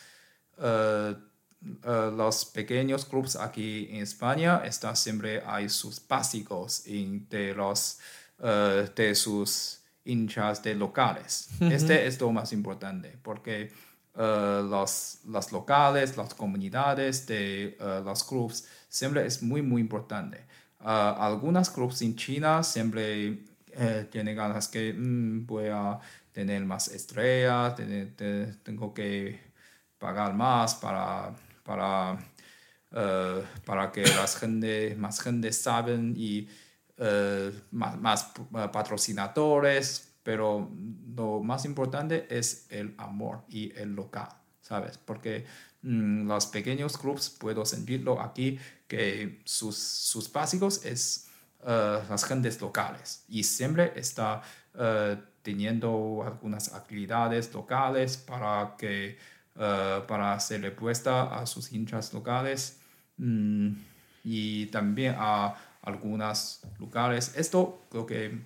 los 2.17 2.45
pequeños 2.47 3.05
clubes 3.05 3.37
aquí 3.37 3.89
en 3.91 4.03
España 4.03 4.63
están 4.65 4.97
siempre 4.97 5.43
hay 5.45 5.69
sus 5.69 6.01
básicos 6.07 6.87
en- 6.87 7.29
de 7.29 7.55
los 7.55 7.99
eh, 8.39 8.89
de 8.95 9.15
sus 9.15 9.81
hinchas 10.05 10.63
de 10.63 10.75
locales. 10.75 11.49
Este 11.61 12.07
es 12.07 12.21
lo 12.21 12.31
más 12.33 12.53
importante 12.53 13.17
porque 13.23 13.73
eh, 14.15 14.63
los, 14.71 15.19
los 15.27 15.53
locales, 15.53 16.17
las 16.17 16.35
comunidades 16.35 17.27
de 17.27 17.77
eh, 17.81 18.03
los 18.05 18.23
clubes 18.25 18.69
siempre 18.89 19.27
es 19.27 19.43
muy 19.43 19.63
muy 19.63 19.81
importante. 19.81 20.45
Ah, 20.81 21.17
algunos 21.19 21.71
clubes 21.71 22.03
en 22.03 22.15
China 22.15 22.63
siempre 22.63 23.39
tiene 24.11 24.35
ganas 24.35 24.69
que 24.69 24.93
mm, 24.95 25.47
voy 25.47 25.67
a 25.71 25.99
tener 26.33 26.65
más 26.65 26.89
estrellas, 26.89 27.75
tengo 28.63 28.93
que 28.95 29.39
pagar 30.07 30.35
más 30.35 30.77
para, 30.77 31.35
para, 31.65 32.17
para 33.65 33.91
que 33.91 34.03
las 34.03 34.37
gente, 34.37 34.95
más 34.97 35.21
gente 35.21 35.53
saben 35.53 36.15
y 36.17 36.49
más, 37.73 37.99
más 37.99 38.33
patrocinadores, 38.73 40.13
pero 40.23 40.71
lo 41.17 41.41
más 41.41 41.65
importante 41.65 42.29
es 42.31 42.67
el 42.71 42.95
amor 42.99 43.43
y 43.49 43.77
el 43.77 43.97
local, 43.97 44.29
¿sabes? 44.61 44.97
Porque 44.97 45.45
mm, 45.83 46.29
los 46.29 46.47
pequeños 46.47 46.97
clubs, 46.97 47.29
puedo 47.29 47.65
sentirlo 47.65 48.21
aquí, 48.21 48.61
que 48.87 49.43
sus, 49.45 49.77
sus 49.77 50.33
básicos 50.33 50.85
es 50.85 51.25
las 51.65 52.25
gentes 52.25 52.61
locales 52.61 53.25
y 53.29 53.43
siempre 53.43 53.93
está 53.97 54.41
teniendo 55.43 56.23
algunas 56.25 56.73
actividades 56.73 57.53
locales 57.53 58.17
para 58.17 58.77
que 58.79 59.19
uh, 59.57 60.07
para 60.07 60.33
hacer 60.33 60.63
respuesta 60.63 61.39
a 61.39 61.47
sus 61.47 61.73
hinchas 61.73 62.13
locales 62.13 62.79
mm, 63.19 63.73
y 64.25 64.67
también 64.67 65.15
a 65.19 65.55
algunos 65.83 66.61
lugares. 66.79 67.33
Esto 67.37 67.81
creo 67.91 68.07
que 68.07 68.41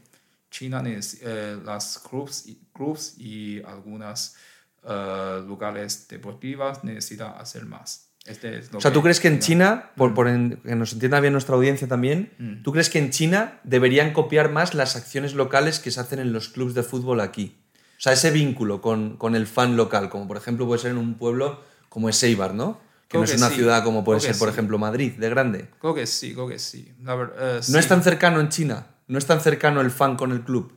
China, 0.50 0.82
eh, 0.86 1.58
las 1.64 1.98
clubs, 1.98 2.48
clubs 2.72 3.14
y 3.18 3.62
algunos 3.62 4.36
eh, 4.82 5.42
lugares 5.46 6.06
deportivos 6.08 6.84
necesitan 6.84 7.34
hacer 7.38 7.64
más. 7.66 8.08
Este 8.26 8.60
o 8.74 8.80
sea, 8.80 8.92
¿tú 8.92 9.00
crees 9.02 9.18
que 9.18 9.28
en 9.28 9.38
China, 9.38 9.92
por, 9.96 10.10
mm. 10.10 10.62
que 10.62 10.76
nos 10.76 10.92
entienda 10.92 11.20
bien 11.20 11.32
nuestra 11.32 11.54
audiencia 11.54 11.88
también, 11.88 12.32
mm. 12.38 12.62
¿tú 12.62 12.72
crees 12.72 12.90
que 12.90 12.98
en 12.98 13.10
China 13.10 13.60
deberían 13.64 14.12
copiar 14.12 14.50
más 14.50 14.74
las 14.74 14.94
acciones 14.94 15.34
locales 15.34 15.78
que 15.80 15.90
se 15.90 16.00
hacen 16.00 16.18
en 16.18 16.32
los 16.32 16.50
clubes 16.50 16.74
de 16.74 16.82
fútbol 16.82 17.20
aquí? 17.20 17.59
O 18.00 18.02
sea, 18.02 18.14
ese 18.14 18.30
vínculo 18.30 18.80
con, 18.80 19.18
con 19.18 19.36
el 19.36 19.46
fan 19.46 19.76
local, 19.76 20.08
como 20.08 20.26
por 20.26 20.38
ejemplo 20.38 20.66
puede 20.66 20.80
ser 20.80 20.92
en 20.92 20.96
un 20.96 21.16
pueblo 21.18 21.60
como 21.90 22.08
es 22.08 22.22
Eibar, 22.22 22.54
¿no? 22.54 22.80
Que 23.08 23.18
no 23.18 23.24
es 23.24 23.36
una 23.36 23.50
ciudad 23.50 23.84
como 23.84 24.04
puede 24.04 24.20
ser, 24.20 24.38
por 24.38 24.48
ejemplo, 24.48 24.78
Madrid, 24.78 25.12
de 25.18 25.28
grande. 25.28 25.68
Creo 25.80 25.94
que 25.94 26.06
sí, 26.06 26.32
creo 26.32 26.48
que 26.48 26.58
sí. 26.58 26.90
Eh, 27.06 27.60
¿No 27.68 27.78
es 27.78 27.88
tan 27.88 28.02
cercano 28.02 28.40
en 28.40 28.48
China? 28.48 28.86
¿No 29.06 29.18
es 29.18 29.26
tan 29.26 29.42
cercano 29.42 29.82
el 29.82 29.90
fan 29.90 30.16
con 30.16 30.32
el 30.32 30.40
club? 30.42 30.72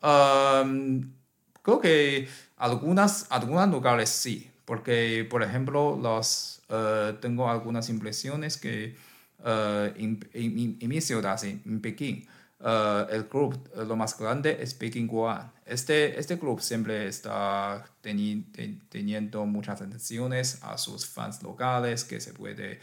creo 0.00 1.80
que 1.80 2.28
algunas, 2.56 3.26
algunos 3.30 3.68
lugares 3.68 4.08
sí, 4.08 4.48
porque 4.64 5.26
por 5.28 5.42
ejemplo 5.42 5.98
los, 6.00 6.62
uh, 6.68 7.14
tengo 7.20 7.50
algunas 7.50 7.88
impresiones 7.88 8.56
que 8.56 8.96
uh, 9.40 9.92
en, 9.96 10.78
mi 10.80 11.00
ciudad, 11.00 11.42
en, 11.44 11.80
Pekín, 11.80 12.28
uh, 12.60 13.10
el 13.10 13.26
club 13.28 13.58
lo 13.76 13.96
más 13.96 14.18
grande 14.18 14.58
es 14.60 14.74
Pekín 14.74 15.06
Guan. 15.06 15.52
Este, 15.66 16.18
este 16.18 16.38
club 16.38 16.60
siempre 16.60 17.06
está 17.06 17.84
teniendo 18.00 19.46
muchas 19.46 19.80
atenciones 19.80 20.62
a 20.62 20.78
sus 20.78 21.06
fans 21.06 21.42
locales 21.42 22.04
que 22.04 22.20
se 22.20 22.32
puede 22.32 22.80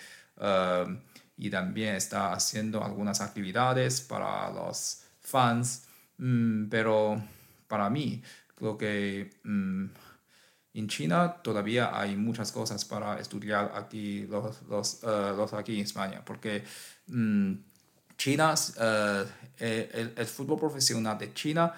y 1.38 1.50
también 1.50 1.96
está 1.96 2.34
haciendo 2.34 2.84
algunas 2.84 3.22
actividades 3.22 4.02
para 4.02 4.50
los 4.52 5.04
fans, 5.22 5.88
mm, 6.18 6.68
pero 6.70 7.22
para 7.68 7.90
mí 7.90 8.24
creo 8.56 8.78
que 8.78 9.30
mm, 9.44 9.86
en 10.74 10.88
China 10.88 11.38
todavía 11.44 11.98
hay 12.00 12.16
muchas 12.16 12.52
cosas 12.52 12.86
para 12.86 13.20
estudiar 13.20 13.72
aquí, 13.76 14.26
los, 14.28 14.62
los, 14.64 15.04
eh, 15.04 15.34
los 15.36 15.54
aquí 15.54 15.76
en 15.76 15.86
España, 15.86 16.24
porque 16.26 16.64
mm, 17.08 17.54
China, 18.18 18.54
uh, 18.54 19.26
el, 19.60 20.14
el, 20.18 20.26
fútbol 20.26 20.60
profesional 20.60 21.18
de 21.18 21.34
China 21.34 21.74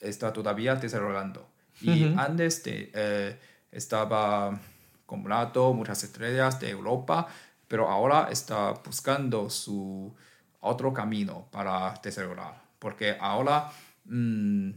está 0.00 0.32
todavía 0.32 0.74
desarrollando. 0.76 1.46
Y 1.80 2.14
antes 2.16 2.62
de, 2.64 3.38
estaba 3.70 4.58
comprando 5.04 5.72
muchas 5.72 6.02
estrellas 6.04 6.58
de 6.60 6.70
Europa, 6.70 7.26
pero 7.68 7.88
ahora 7.88 8.28
está 8.30 8.72
buscando 8.84 9.50
su 9.50 10.14
otro 10.60 10.92
camino 10.92 11.48
para 11.50 11.94
desarrollar. 12.02 12.62
Porque 12.78 13.16
ahora, 13.20 13.70
mm, 14.04 14.70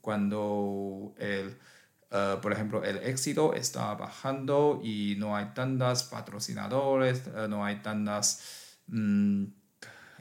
cuando 0.00 1.14
el, 1.18 1.56
eh, 2.10 2.36
por 2.42 2.52
ejemplo, 2.52 2.82
el 2.84 2.98
éxito 2.98 3.54
está 3.54 3.94
bajando 3.94 4.80
y 4.82 5.16
no 5.18 5.36
hay 5.36 5.46
tantas 5.54 6.04
patrocinadores, 6.04 7.26
eh, 7.26 7.46
no 7.48 7.64
hay 7.64 7.76
tantas 7.76 8.78
mm, 8.88 9.44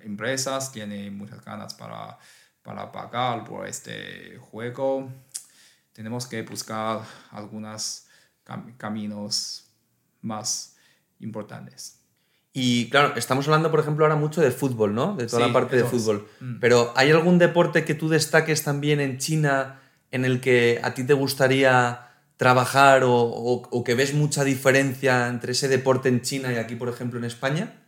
empresas, 0.04 0.72
tienen 0.72 1.18
muchas 1.18 1.44
ganas 1.44 1.74
para, 1.74 2.18
para 2.64 2.92
pagar 2.92 3.44
por 3.44 3.68
este 3.68 4.38
juego, 4.38 5.12
tenemos 5.94 6.28
que 6.28 6.42
buscar 6.44 7.02
algunos 7.32 8.06
caminos 8.78 9.70
más 10.22 10.76
importantes. 11.20 12.00
Y 12.52 12.90
claro, 12.90 13.14
estamos 13.16 13.48
hablando, 13.48 13.70
por 13.70 13.80
ejemplo, 13.80 14.06
ahora 14.06 14.16
mucho 14.16 14.42
de 14.42 14.52
fútbol, 14.52 14.96
¿no? 14.96 15.16
De 15.16 15.28
toda 15.28 15.48
la 15.48 15.54
parte 15.54 15.76
de 15.76 15.84
fútbol. 15.84 16.28
Mm. 16.40 16.60
Pero 16.60 16.92
¿hay 16.96 17.12
algún 17.12 17.38
deporte 17.38 17.86
que 17.86 17.94
tú 17.94 18.10
destaques 18.10 18.64
también 18.64 19.00
en 19.00 19.18
China 19.18 19.80
en 20.12 20.26
el 20.26 20.42
que 20.42 20.80
a 20.84 20.94
ti 20.94 21.04
te 21.04 21.14
gustaría 21.14 22.08
trabajar 22.38 23.04
o, 23.06 23.84
que 23.86 23.96
ves 23.96 24.14
mucha 24.14 24.44
diferencia 24.44 25.28
entre 25.28 25.52
ese 25.52 25.68
deporte 25.68 26.10
en 26.10 26.22
China 26.22 26.52
y 26.52 26.56
aquí, 26.56 26.76
por 26.76 26.90
ejemplo, 26.90 27.20
en 27.20 27.26
España? 27.26 27.79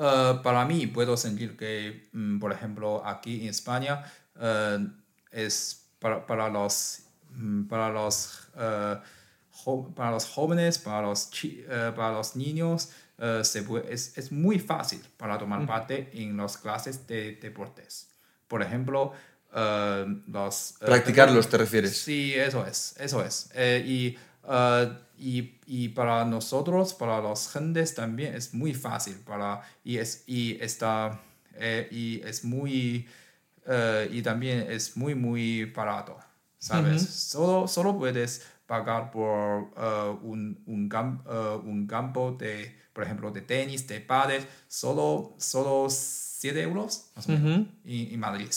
Uh, 0.00 0.40
para 0.42 0.64
mí 0.64 0.86
puedo 0.86 1.14
sentir 1.14 1.58
que, 1.58 2.08
mm, 2.12 2.38
por 2.38 2.52
ejemplo, 2.52 3.06
aquí 3.06 3.42
en 3.42 3.48
España 3.48 4.02
uh, 4.34 4.88
es 5.30 5.90
para, 5.98 6.26
para, 6.26 6.48
los, 6.48 7.00
mm, 7.32 7.64
para, 7.64 7.90
los, 7.90 8.48
uh, 8.56 9.92
para 9.92 10.10
los 10.10 10.24
jóvenes, 10.24 10.78
para 10.78 11.02
los, 11.02 11.30
para 11.94 12.12
los 12.12 12.34
niños, 12.34 12.88
eh, 13.18 13.42
se 13.44 13.62
es, 13.90 14.16
es, 14.16 14.32
muy 14.32 14.58
fácil 14.58 15.02
para 15.18 15.36
tomar 15.36 15.66
parte 15.66 16.08
en 16.14 16.38
las 16.38 16.56
clases 16.56 17.06
de 17.06 17.32
deportes. 17.32 18.08
Por 18.48 18.62
ejemplo, 18.62 19.12
los... 19.52 20.70
Eh, 20.80 20.86
Practicarlos, 20.86 21.46
¿te 21.50 21.58
refieres? 21.58 21.98
Sí, 21.98 22.32
eso 22.34 22.64
es, 22.64 22.94
eso 22.98 23.22
es. 23.22 23.50
y, 23.84 24.16
y, 25.18 25.58
y, 25.66 25.88
para 25.90 26.24
nosotros, 26.24 26.94
para 26.94 27.20
los 27.20 27.50
gentes 27.52 27.94
también 27.94 28.34
es 28.34 28.54
muy 28.54 28.74
fácil 28.74 29.16
para, 29.16 29.62
y, 29.84 29.98
es, 29.98 30.24
y, 30.26 30.56
está, 30.60 31.20
y 31.90 32.20
es 32.24 32.44
muy... 32.44 33.06
y 34.10 34.22
también 34.22 34.66
es 34.68 34.96
muy, 34.96 35.14
muy 35.14 35.66
barato, 35.66 36.18
¿sabes? 36.58 37.02
solo, 37.02 37.68
solo 37.68 37.98
puedes 37.98 38.46
pagar 38.66 39.10
por 39.10 39.70
un, 40.22 40.62
un, 40.66 40.90
un 41.64 41.86
campo 41.86 42.32
de 42.32 42.80
por 42.92 43.04
ejemplo, 43.04 43.30
de 43.30 43.40
tenis, 43.40 43.86
de 43.86 44.00
pádel, 44.00 44.44
solo, 44.68 45.34
solo 45.38 45.88
7 45.88 46.60
euros 46.60 47.10
más 47.14 47.28
o 47.28 47.32
menos 47.32 47.68
en, 47.84 48.20
Madrid. 48.20 48.48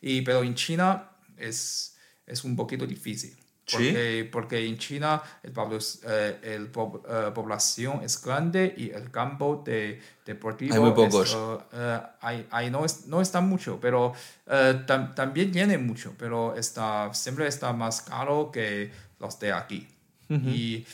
Y, 0.00 0.22
pero 0.22 0.42
en 0.42 0.54
China 0.54 1.10
es, 1.36 1.96
es 2.26 2.44
un 2.44 2.56
poquito 2.56 2.86
difícil. 2.86 3.36
Porque, 3.70 4.28
porque 4.30 4.66
en 4.66 4.78
China 4.78 5.22
el, 5.42 5.52
eh, 5.52 6.38
el 6.42 6.64
eh, 6.64 7.30
población 7.34 8.00
es 8.02 8.22
grande 8.22 8.74
y 8.76 8.90
el 8.90 9.10
campo 9.10 9.62
de, 9.64 10.00
deportivo 10.24 10.74
hay 10.74 10.80
muy 10.80 10.92
pocos. 10.92 11.36
Eh, 11.72 12.00
hay, 12.50 12.70
no, 12.70 12.84
es, 12.84 13.06
no 13.06 13.20
está 13.20 13.40
mucho, 13.40 13.78
pero 13.80 14.12
también 15.14 15.52
tiene 15.52 15.78
mucho, 15.78 16.14
pero 16.18 16.54
está, 16.56 17.12
siempre 17.14 17.46
está 17.46 17.72
más 17.72 18.02
caro 18.02 18.50
que 18.52 18.90
los 19.18 19.38
de 19.38 19.52
aquí. 19.52 19.88
Y 20.28 20.86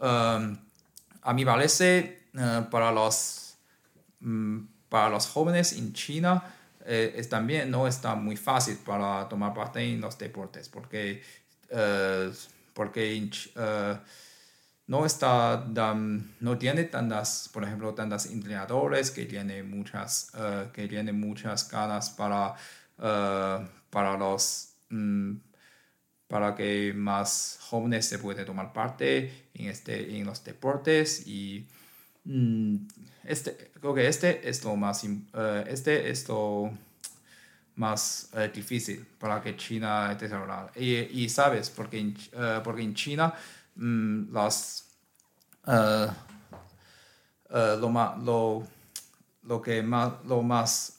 um, 0.00 0.56
a 1.22 1.32
mi 1.32 1.44
parece 1.46 2.26
para, 2.70 2.92
los, 2.92 3.56
mm, 4.20 4.58
para 4.88 5.08
los 5.08 5.26
jóvenes 5.26 5.72
en 5.72 5.92
China 5.94 6.42
eh, 6.84 7.14
es 7.16 7.28
también 7.28 7.70
no 7.70 7.86
está 7.86 8.14
muy 8.16 8.36
fácil 8.36 8.76
para 8.84 9.28
tomar 9.28 9.54
parte 9.54 9.80
en 9.80 10.00
los 10.00 10.18
deportes 10.18 10.68
porque, 10.68 11.22
eh, 11.72 12.30
porque 12.74 13.30
no, 14.86 15.06
está, 15.06 15.66
no 16.40 16.58
tiene 16.58 16.84
tantas, 16.84 17.50
por 17.52 17.64
ejemplo, 17.64 17.94
tantas 17.94 18.26
entrenadores 18.26 19.10
que 19.10 19.26
tienen 19.26 19.70
muchas, 19.70 20.32
que 20.72 20.88
tienen 20.88 21.18
muchas 21.18 21.68
ganas 21.70 22.10
para, 22.10 22.54
para 22.96 24.16
los... 24.16 24.74
Mm, 24.90 25.36
para 26.28 26.54
que 26.54 26.94
más 26.94 27.58
jóvenes 27.60 28.06
se 28.06 28.18
puedan 28.18 28.46
tomar 28.46 28.72
parte 28.72 29.48
en, 29.52 29.66
este, 29.68 30.16
en 30.16 30.24
los 30.24 30.42
deportes 30.42 31.26
y 31.26 31.68
Mm, 32.24 32.76
este, 33.24 33.72
creo 33.80 33.94
que 33.94 34.06
este 34.06 34.48
es 34.48 34.64
lo 34.64 34.76
más, 34.76 35.04
este 35.66 36.10
es 36.10 36.28
más 37.76 38.28
uh, 38.34 38.52
difícil 38.54 39.04
para 39.18 39.40
que 39.40 39.56
China 39.56 40.14
desarrolle. 40.14 40.70
Y, 40.76 41.24
y 41.24 41.28
sabes, 41.28 41.70
porque 41.70 41.98
en, 41.98 42.16
uh, 42.34 42.62
porque 42.62 42.82
en 42.82 42.94
China 42.94 43.32
um, 43.76 44.30
las, 44.32 44.88
lo, 47.50 47.88
ma, 47.88 48.16
lo, 48.16 48.66
lo, 49.44 49.60
que 49.62 49.82
más, 49.82 50.12
lo 50.26 50.42
más 50.42 50.98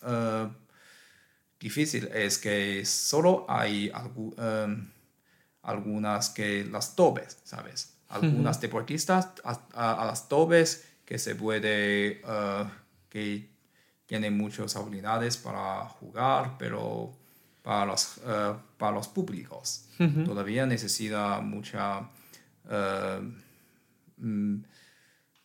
difícil 1.60 2.10
es 2.14 2.38
que 2.38 2.86
solo 2.86 3.46
hay 3.48 3.90
algu- 3.92 4.36
algunas 5.64 6.30
que 6.30 6.66
las 6.66 6.96
topes, 6.96 7.38
¿sabes? 7.44 7.94
Algunas 8.10 8.60
deportistas 8.62 9.30
a, 9.44 9.60
a- 9.74 10.02
a 10.04 10.06
las 10.06 10.28
topes 10.28 10.84
que 11.06 11.18
se 11.18 11.36
puede, 11.36 12.22
eh, 12.24 12.66
que 13.10 13.50
tienen 14.06 14.38
muchas 14.38 14.76
habilidades 14.76 15.38
para 15.38 15.86
jugar, 15.90 16.56
pero 16.60 17.16
para 17.62 17.86
los, 17.86 18.18
eh, 18.26 18.54
para 18.78 18.92
los 18.94 19.08
públicos 19.08 19.86
todavía 20.26 20.66
necesita 20.66 21.40
mucha... 21.42 22.10
mm, 24.18 24.64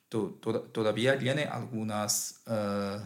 to- 0.08 0.38
to- 0.40 0.62
todavía 0.72 1.18
tiene 1.18 1.44
algunas 1.44 2.40
eh, 2.46 2.98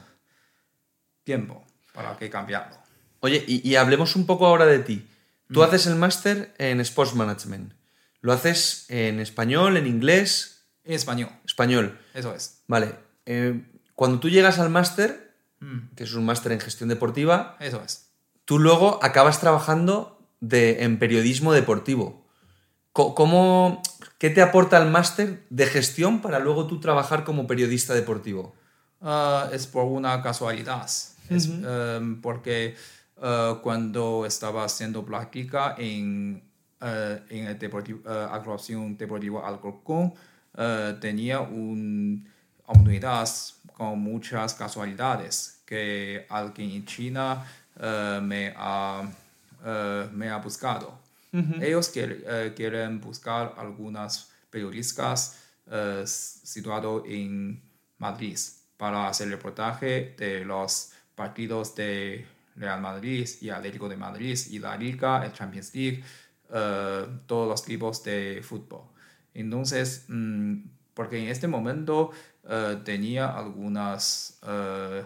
tiempo 1.25 1.65
para 1.93 2.17
que 2.17 2.31
cambiarlo. 2.31 2.77
Oye, 3.21 3.45
y, 3.47 3.69
y 3.69 3.77
hablemos 3.77 4.17
un 4.17 4.27
poco 4.27 4.47
ahora 4.47 4.67
de 4.67 4.81
ti. 4.81 5.07
Tú 5.53 5.63
haces 5.63 5.87
el 5.87 5.97
máster 5.97 6.55
en 6.59 6.81
Sports 6.81 7.15
Management. 7.15 7.75
¿Lo 8.23 8.33
haces 8.33 8.87
en 8.89 9.21
español, 9.21 9.77
en 9.77 9.87
inglés? 9.87 10.65
En 10.85 10.95
español, 10.95 11.29
Español. 11.45 11.99
eso 12.15 12.35
es. 12.35 12.63
Vale. 12.67 12.95
eh, 13.27 13.63
cuando 13.95 14.19
tú 14.19 14.31
llegas 14.31 14.59
al 14.59 14.71
máster, 14.71 15.32
Mm, 15.63 15.95
que 15.95 16.03
es 16.03 16.13
un 16.15 16.27
máster 16.27 16.51
en 16.51 16.59
gestión 16.59 16.89
deportiva, 16.89 17.57
eso 17.61 17.81
es. 17.85 18.11
tú 18.45 18.59
luego 18.59 18.99
acabas 19.01 19.39
trabajando 19.39 20.19
de, 20.41 20.83
en 20.83 20.99
periodismo 20.99 21.53
deportivo. 21.53 22.27
¿Cómo, 22.93 23.81
¿Qué 24.19 24.29
te 24.29 24.43
aporta 24.43 24.77
el 24.83 24.91
máster 24.91 25.47
de 25.51 25.67
gestión 25.67 26.21
para 26.21 26.41
luego 26.41 26.67
tú 26.67 26.81
trabajar 26.81 27.23
como 27.25 27.47
periodista 27.47 27.95
deportivo? 27.95 28.55
Ah, 29.01 29.49
es 29.53 29.67
por 29.69 29.85
una 29.85 30.21
casualidad. 30.21 30.91
Es, 31.31 31.49
em, 31.49 32.21
porque 32.21 32.75
eh, 33.23 33.55
cuando 33.63 34.27
estaba 34.27 34.65
haciendo 34.65 35.07
práctica 35.07 35.77
en, 35.79 36.43
eh, 36.81 37.23
en 37.31 37.47
el 37.47 37.59
deportivo, 37.59 38.01
eh, 38.05 38.27
actuación 38.33 38.99
deportiva 38.99 39.47
Alcorcón, 39.47 40.13
tenía 41.01 41.41
una 41.41 42.21
oportunidad 42.67 43.27
con 43.83 43.99
muchas 43.99 44.55
casualidades 44.55 45.61
que 45.67 46.25
alguien 46.29 46.71
en 46.71 46.85
China 46.87 47.45
eh, 47.81 48.21
me, 48.23 48.55
ha, 48.57 49.03
eh, 49.65 50.09
me 50.13 50.31
ha 50.31 50.37
buscado. 50.37 51.01
Ellos 51.61 51.91
eh, 51.97 52.53
quieren 52.55 53.01
buscar 53.01 53.55
algunas 53.59 54.31
periodistas 54.49 55.37
situados 56.05 57.03
en 57.09 57.61
Madrid 57.99 58.39
para 58.77 59.09
hacer 59.09 59.29
reportaje 59.31 60.15
de 60.17 60.45
los 60.45 60.93
partidos 61.17 61.75
de 61.75 62.25
Real 62.55 62.81
Madrid 62.81 63.29
y 63.41 63.51
Atlético 63.51 63.89
de 63.89 63.97
Madrid 63.97 64.39
y 64.49 64.61
la 64.61 64.77
Liga, 64.77 65.25
el 65.25 65.33
Champions 65.33 65.75
League, 65.75 66.05
todos 67.27 67.49
los 67.49 67.65
tipos 67.65 68.05
de 68.05 68.43
fútbol. 68.45 68.83
Entonces, 69.35 70.05
mm, 70.07 70.59
porque 70.95 71.19
en 71.19 71.29
este 71.29 71.49
momento 71.49 72.13
eh, 72.49 72.81
tenía 72.85 73.29
algunas 73.37 74.39
eh, 74.47 75.05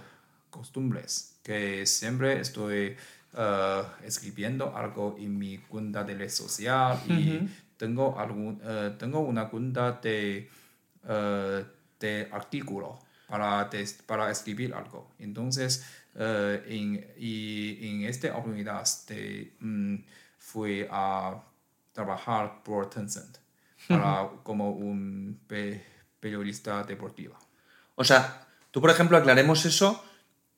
costumbres 0.50 1.38
que 1.42 1.84
siempre 1.86 2.40
estoy 2.40 2.96
eh, 3.36 3.82
escribiendo 4.04 4.74
algo 4.76 5.16
en 5.18 5.36
mi 5.38 5.58
cuenta 5.58 6.02
de 6.04 6.14
red 6.14 6.30
social 6.30 6.98
y 7.08 7.48
tengo, 7.76 8.18
algún, 8.18 8.60
tengo 8.98 9.20
una 9.20 9.48
cuenta 9.50 9.92
de, 9.92 10.48
de 12.00 12.28
artículo 12.32 12.98
para, 13.28 13.68
para 14.06 14.30
escribir 14.30 14.72
algo. 14.74 15.10
Entonces, 15.18 15.84
en, 16.14 17.06
y 17.18 17.86
en 17.88 18.04
esta 18.04 18.34
oportunidad 18.36 18.84
de, 19.08 19.52
mm, 19.60 19.96
fui 20.38 20.86
a 20.90 21.38
trabajar 21.92 22.62
por 22.62 22.88
Tencent 22.88 23.36
para, 23.88 24.30
como 24.42 24.70
un 24.70 25.38
pe- 25.46 25.84
periodista 26.26 26.82
deportivo. 26.82 27.34
O 27.94 28.04
sea, 28.04 28.46
tú, 28.72 28.80
por 28.80 28.90
ejemplo, 28.90 29.16
aclaremos 29.16 29.64
eso. 29.64 30.02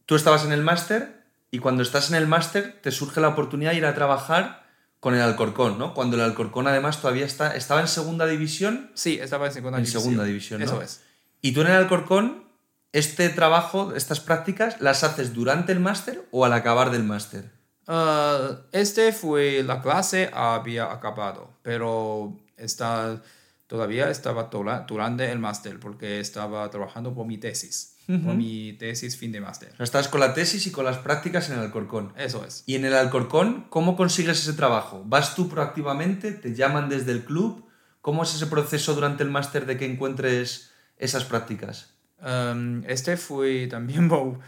Tú 0.07 0.14
estabas 0.16 0.44
en 0.44 0.52
el 0.52 0.62
máster 0.62 1.22
y 1.50 1.59
cuando 1.59 1.83
estás 1.83 2.09
en 2.11 2.16
el 2.16 2.26
máster 2.26 2.78
te 2.83 2.90
surge 2.90 3.20
la 3.20 3.28
oportunidad 3.28 3.72
de 3.72 3.78
ir 3.78 3.87
a 3.87 3.94
trabajar 3.94 4.66
con 5.00 5.14
el 5.14 5.20
Alcorcón, 5.20 5.78
¿no? 5.78 5.92
Cuando 5.94 6.16
el 6.16 6.22
Alcorcón 6.22 6.66
además 6.66 7.00
todavía 7.00 7.26
está, 7.26 7.54
estaba 7.54 7.81
en 7.83 7.88
segunda 7.88 8.26
división 8.26 8.90
Sí, 8.94 9.18
estaba 9.20 9.46
en 9.46 9.52
segunda 9.52 9.78
En 9.78 9.85
división. 9.85 10.02
segunda 10.02 10.24
división, 10.24 10.61
¿no? 10.61 10.66
Eso 10.66 10.83
es. 10.83 11.02
y 11.42 11.52
tú 11.52 11.61
en 11.61 11.66
el 11.68 11.74
Alcorcón, 11.74 12.48
este 12.92 13.28
trabajo, 13.28 13.94
estas 13.94 14.20
prácticas, 14.20 14.81
¿las 14.81 15.04
haces 15.04 15.35
durante 15.35 15.72
el 15.72 15.81
máster 15.81 16.26
o 16.33 16.44
al 16.46 16.52
acabar 16.54 16.90
del 16.90 17.04
máster? 17.04 17.52
Ah, 17.87 18.57
este 18.72 19.12
fue 19.12 19.62
la 19.62 19.81
clase, 19.83 20.31
había 20.33 20.90
acabado, 20.90 21.50
pero 21.62 22.37
está, 22.57 23.20
todavía 23.68 24.11
estaba 24.11 24.50
durante 24.88 25.31
el 25.31 25.38
máster 25.38 25.78
porque 25.78 26.18
estaba 26.18 26.68
trabajando 26.70 27.14
por 27.14 27.26
mi 27.26 27.38
tesis, 27.38 27.94
por 28.07 28.35
mi 28.35 28.72
tesis 28.72 29.16
fin 29.16 29.31
de 29.31 29.40
máster. 29.40 29.72
Estás 29.78 30.09
con 30.09 30.18
la 30.20 30.35
tesis 30.35 30.66
y 30.66 30.72
con 30.72 30.85
las 30.85 30.98
prácticas 30.98 31.48
en 31.50 31.57
el 31.59 31.64
Alcorcón. 31.66 32.12
Eso 32.16 32.44
es. 32.44 32.64
Y 32.66 32.74
en 32.74 32.85
el 32.87 32.94
Alcorcón, 32.94 33.66
¿cómo 33.68 33.96
consigues 33.96 34.40
ese 34.40 34.54
trabajo? 34.54 35.02
¿Vas 35.07 35.35
tú 35.37 35.48
proactivamente? 35.48 36.33
¿Te 36.33 36.54
llaman 36.54 36.88
desde 36.88 37.12
el 37.12 37.24
club? 37.24 37.64
¿Cómo 38.00 38.22
es 38.24 38.35
ese 38.35 38.46
proceso 38.46 38.94
durante 38.94 39.22
el 39.22 39.31
máster 39.31 39.66
de 39.66 39.76
que 39.76 39.85
encuentres 39.85 40.70
esas 40.96 41.24
prácticas? 41.24 41.92
Um, 42.20 42.83
este 42.87 43.16
fue 43.16 43.66
también 43.68 44.09
por, 44.12 44.22
uh, 44.26 44.38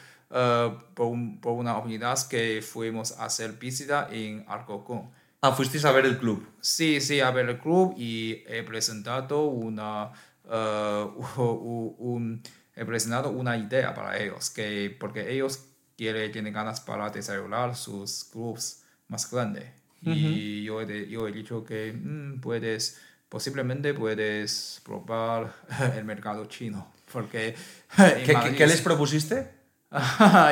por, 0.94 1.06
un- 1.06 1.40
por 1.40 1.52
una 1.52 1.72
oportunidad 1.72 2.18
que 2.28 2.62
fuimos 2.62 3.12
a 3.18 3.26
hacer 3.26 3.52
visita 3.58 4.08
en 4.10 4.44
Alcorcón. 4.48 5.10
Ah, 5.42 5.52
fuisteis 5.52 5.84
a 5.84 5.92
ver 5.92 6.04
el 6.04 6.18
club. 6.18 6.46
Sí, 6.60 7.00
sí, 7.00 7.20
a 7.20 7.30
ver 7.30 7.48
el 7.48 7.58
club 7.58 7.94
y 7.96 8.42
he 8.46 8.62
presentado 8.62 9.44
una, 9.44 10.12
uh, 10.44 11.94
un- 11.98 12.42
he 12.76 12.84
presentado 12.84 13.30
una 13.30 13.56
idea 13.56 13.94
para 13.94 14.18
ellos, 14.18 14.50
que, 14.50 14.94
porque 14.98 15.32
ellos 15.32 15.64
quieren, 15.96 16.30
tienen 16.32 16.52
ganas 16.52 16.80
para 16.80 17.10
desarrollar 17.10 17.74
sus 17.76 18.24
clubs 18.24 18.82
más 19.08 19.30
grandes. 19.30 19.64
Y 20.02 20.62
yo, 20.64 20.80
he, 20.80 21.08
yo 21.08 21.28
he 21.28 21.32
dicho 21.32 21.62
que 21.62 21.92
mm, 21.92 22.40
puedes, 22.40 22.98
posiblemente 23.28 23.92
puedes 23.92 24.80
probar 24.84 25.54
el 25.96 26.04
mercado 26.04 26.46
chino, 26.46 26.90
porque 27.12 27.54
¿Qué, 27.96 28.22
qué- 28.24 28.32
Madrid- 28.32 28.56
qué 28.56 28.66
les 28.66 28.80
propusiste? 28.80 29.50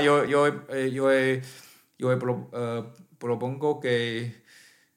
yo, 0.04 0.24
yo, 0.26 0.46
eh, 0.70 0.90
yo, 0.92 1.10
he- 1.12 1.40
yo 1.98 2.12
he 2.12 2.16
pro- 2.18 2.50
eh, 2.52 2.84
propongo 3.18 3.80
que 3.80 4.42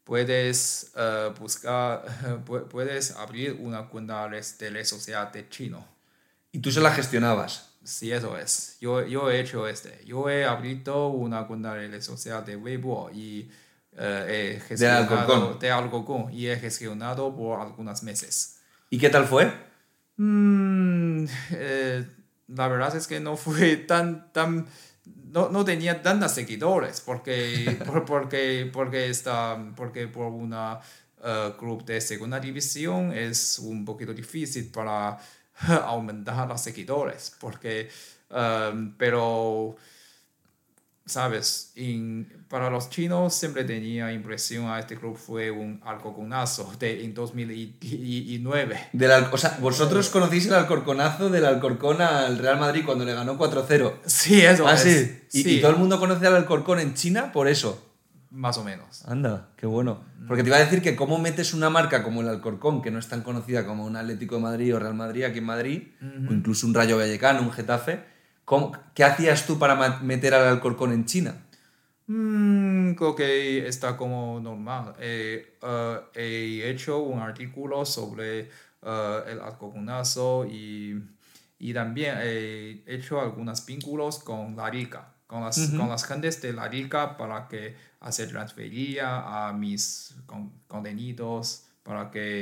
puedes 0.03 0.91
eh, 0.95 1.31
buscar, 1.39 2.03
pu- 2.45 2.67
puedes 2.67 3.11
abrir 3.15 3.53
una 3.59 3.87
cuenta 3.87 4.27
de 4.27 4.41
de 4.59 4.69
red 4.69 4.85
social 4.85 5.29
de 5.31 5.47
chino. 5.49 5.85
Y 6.51 6.59
tú 6.59 6.71
se 6.71 6.81
la 6.81 6.91
gestionabas. 6.91 7.69
Sí, 7.83 8.11
eso 8.11 8.37
es. 8.37 8.77
Yo, 8.79 9.05
yo 9.05 9.31
he 9.31 9.39
hecho 9.39 9.67
este. 9.67 10.03
Yo 10.05 10.29
he 10.29 10.45
abierto 10.45 11.07
una 11.07 11.47
cuenta 11.47 11.73
de 11.73 11.87
red 11.87 12.01
social 12.01 12.45
de 12.45 12.55
Weibo 12.55 13.09
y 13.11 13.49
eh, 13.97 14.55
he 14.55 14.59
gestionado 14.59 15.17
Alcorcón. 15.19 15.59
de 15.59 15.71
Alcorcón 15.71 16.33
y 16.33 16.47
he 16.47 16.57
gestionado 16.57 17.35
por 17.35 17.59
algunos 17.59 18.03
meses. 18.03 18.59
¿Y 18.89 18.99
qué 18.99 19.09
tal 19.09 19.25
fue? 19.25 19.51
Mm, 20.17 21.25
eh, 21.51 22.05
la 22.49 22.67
verdad 22.67 22.95
es 22.95 23.07
que 23.07 23.19
no 23.19 23.37
fue 23.37 23.77
tan, 23.77 24.31
tan, 24.33 24.67
no, 25.31 25.49
no 25.49 25.63
tenía 25.65 26.01
tantos 26.01 26.31
seguidores 26.33 27.01
porque, 27.01 27.77
por- 27.85 28.05
porque, 28.05 28.69
porque, 28.71 29.09
está, 29.09 29.57
porque 29.75 30.07
por 30.07 30.27
una 30.27 30.79
eh, 31.23 31.53
club 31.57 31.83
de 31.85 32.01
segunda 32.01 32.39
división 32.39 33.11
es 33.13 33.59
un 33.59 33.85
poquito 33.85 34.13
difícil 34.13 34.69
para 34.71 35.17
aumentar 35.85 36.47
los 36.47 36.61
seguidores 36.61 37.35
porque, 37.39 37.89
eh, 38.29 38.91
pero, 38.97 39.75
sabes, 41.11 41.73
para 42.47 42.69
los 42.69 42.89
chinos 42.89 43.33
siempre 43.33 43.63
tenía 43.63 44.11
impresión 44.11 44.67
a 44.69 44.79
este 44.79 44.95
club 44.97 45.15
fue 45.17 45.51
un 45.51 45.79
alcoconazo 45.85 46.73
de 46.79 47.03
en 47.03 47.13
2009. 47.13 48.89
Del 48.93 49.11
Al- 49.11 49.29
o 49.31 49.37
sea, 49.37 49.57
vosotros 49.61 50.09
conocéis 50.09 50.47
el 50.47 50.53
Alcorconazo 50.53 51.29
del 51.29 51.45
Alcorcón 51.45 52.01
al 52.01 52.37
Real 52.37 52.59
Madrid 52.59 52.83
cuando 52.85 53.05
le 53.05 53.13
ganó 53.13 53.37
4-0. 53.37 53.93
Sí, 54.05 54.41
eso 54.41 54.67
Ah, 54.67 54.73
es. 54.73 54.81
sí. 54.81 55.17
Y, 55.39 55.43
Sí, 55.43 55.57
y 55.57 55.61
todo 55.61 55.71
el 55.71 55.77
mundo 55.77 55.99
conoce 55.99 56.27
al 56.27 56.35
Alcorcón 56.35 56.79
en 56.79 56.93
China 56.93 57.31
por 57.31 57.47
eso. 57.47 57.87
más 58.33 58.57
o 58.57 58.63
menos. 58.63 59.03
Anda, 59.07 59.49
qué 59.57 59.65
bueno. 59.65 60.05
Porque 60.25 60.41
te 60.43 60.47
iba 60.47 60.55
a 60.55 60.61
decir 60.61 60.81
que 60.81 60.95
cómo 60.95 61.17
metes 61.17 61.53
una 61.53 61.69
marca 61.69 62.01
como 62.01 62.21
el 62.21 62.29
Alcorcón, 62.29 62.81
que 62.81 62.89
no 62.89 62.97
es 62.97 63.09
tan 63.09 63.23
conocida 63.23 63.65
como 63.65 63.83
un 63.85 63.97
Atlético 63.97 64.35
de 64.35 64.41
Madrid 64.41 64.73
o 64.73 64.79
Real 64.79 64.93
Madrid 64.93 65.23
aquí 65.25 65.39
en 65.39 65.43
Madrid, 65.43 65.83
o 66.29 66.31
incluso 66.33 66.65
un 66.65 66.73
Rayo 66.73 66.95
Vallecano, 66.97 67.41
un 67.41 67.51
Getafe, 67.51 67.99
¿cómo- 68.51 68.73
¿qué 68.93 69.05
hacías 69.05 69.47
tú 69.47 69.57
para 69.57 69.75
meter 70.01 70.33
al 70.33 70.45
Alcorcón 70.45 70.91
en 70.91 71.05
China? 71.05 71.33
Mm, 72.07 72.95
creo 72.95 73.15
que 73.15 73.65
está 73.65 73.95
como 73.95 74.41
normal. 74.41 74.93
Eh, 74.99 75.57
eh, 75.61 76.61
he 76.65 76.69
hecho 76.69 76.99
un 76.99 77.19
artículo 77.19 77.85
sobre 77.85 78.49
eh, 78.83 79.19
el 79.27 79.39
alcohonazo 79.39 80.45
y, 80.45 81.01
y 81.59 81.73
también 81.73 82.15
he 82.19 82.83
hecho 82.87 83.21
algunos 83.21 83.65
vínculos 83.65 84.19
con 84.19 84.57
la 84.57 84.69
liga, 84.69 85.13
con 85.27 85.45
las, 85.45 85.57
con 85.77 85.87
las 85.87 86.03
gentes 86.03 86.41
de 86.41 86.51
la 86.51 86.67
liga 86.67 87.15
para 87.15 87.47
que 87.47 87.77
hacer 88.01 88.27
transfería 88.29 89.47
a 89.47 89.53
mis 89.53 90.13
con- 90.25 90.51
contenidos, 90.67 91.67
para 91.83 92.11
que 92.11 92.41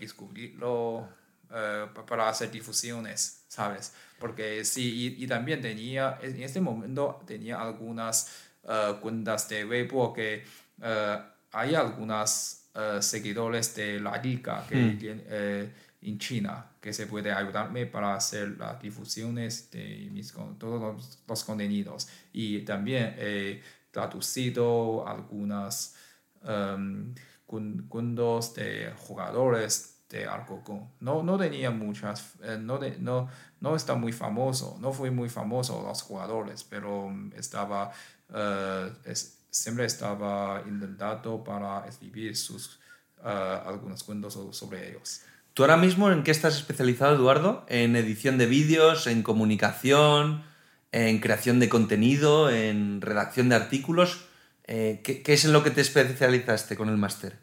descubrirlo, 0.00 1.06
eh, 1.52 1.86
pa- 1.94 2.04
para 2.06 2.28
hacer 2.28 2.50
difusiones, 2.50 3.44
¿sabes? 3.48 3.92
Porque 4.18 4.64
sí, 4.64 5.16
y, 5.18 5.24
y 5.24 5.26
también 5.26 5.60
tenía, 5.60 6.18
en 6.22 6.42
este 6.42 6.60
momento 6.60 7.22
tenía 7.26 7.60
algunas 7.60 8.28
eh, 8.68 8.94
cuentas 9.00 9.48
de 9.48 9.64
Weibo 9.64 10.12
que 10.12 10.44
eh, 10.82 11.18
hay 11.52 11.74
algunas 11.74 12.58
seguidores 13.00 13.74
de 13.74 14.00
la 14.00 14.16
liga 14.16 14.64
que 14.66 14.96
eh, 14.98 15.70
en 16.00 16.18
China 16.18 16.70
que 16.80 16.90
se 16.94 17.06
puede 17.06 17.30
ayudarme 17.30 17.84
para 17.84 18.14
hacer 18.14 18.56
las 18.58 18.80
difusiones 18.80 19.70
de 19.70 20.08
mis, 20.10 20.32
todos 20.58 20.80
los, 20.80 21.18
los 21.28 21.44
contenidos 21.44 22.08
y 22.32 22.60
también 22.64 23.14
he 23.18 23.60
traducido 23.90 25.06
algunas 25.06 25.94
um, 26.42 27.14
cuentos 27.46 28.54
de 28.54 28.92
jugadores 28.96 29.91
de 30.12 30.26
Alcocón. 30.26 30.88
No, 31.00 31.22
no 31.22 31.36
tenía 31.38 31.70
muchas, 31.70 32.34
eh, 32.44 32.58
no, 32.60 32.78
de- 32.78 32.98
no, 33.00 33.28
no 33.60 33.74
está 33.74 33.94
muy 33.96 34.12
famoso, 34.12 34.76
no 34.80 34.92
fue 34.92 35.10
muy 35.10 35.28
famoso 35.28 35.82
los 35.86 36.02
jugadores, 36.02 36.64
pero 36.68 37.08
mm, 37.08 37.32
estaba, 37.36 37.90
eh, 38.32 38.92
es- 39.06 39.38
siempre 39.50 39.84
estaba 39.86 40.62
intentando 40.68 41.42
para 41.42 41.86
escribir 41.88 42.36
sus, 42.36 42.78
eh, 43.24 43.58
algunos 43.66 44.04
cuentos 44.04 44.34
so- 44.34 44.52
sobre 44.52 44.90
ellos. 44.90 45.22
¿Tú 45.54 45.62
ahora 45.64 45.76
mismo 45.76 46.10
en 46.10 46.22
qué 46.22 46.30
estás 46.30 46.56
especializado, 46.56 47.14
Eduardo? 47.16 47.64
¿En 47.68 47.96
edición 47.96 48.38
de 48.38 48.46
vídeos, 48.46 49.06
en 49.06 49.22
comunicación, 49.22 50.44
en 50.92 51.20
creación 51.20 51.58
de 51.60 51.68
contenido, 51.68 52.50
en 52.50 53.00
redacción 53.00 53.48
de 53.48 53.56
artículos? 53.56 54.26
Eh, 54.64 55.00
¿qué, 55.04 55.22
qué 55.22 55.32
es 55.34 55.44
en 55.44 55.52
lo 55.52 55.62
que 55.62 55.70
te 55.70 55.80
especializaste 55.82 56.76
con 56.76 56.88
el 56.88 56.96
máster? 56.96 57.38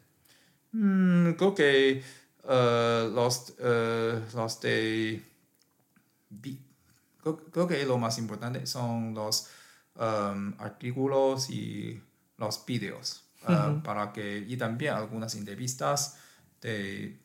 Mm, 0.72 1.32
creo 1.32 1.54
que 1.54 2.02
eh, 2.50 3.10
los, 3.14 3.54
eh, 3.58 4.20
los 4.34 4.60
de... 4.60 5.22
Creo, 7.22 7.36
creo 7.50 7.66
que 7.68 7.84
lo 7.84 7.98
más 7.98 8.18
importante 8.18 8.66
son 8.66 9.14
los 9.14 9.48
um, 9.96 10.54
artículos 10.58 11.50
y 11.50 12.00
los 12.38 12.64
vídeos. 12.66 13.24
uh, 13.42 13.82
para 13.82 14.12
que, 14.12 14.44
y 14.48 14.56
también 14.56 14.94
algunas 14.94 15.34
entrevistas 15.34 16.18
de... 16.60 17.18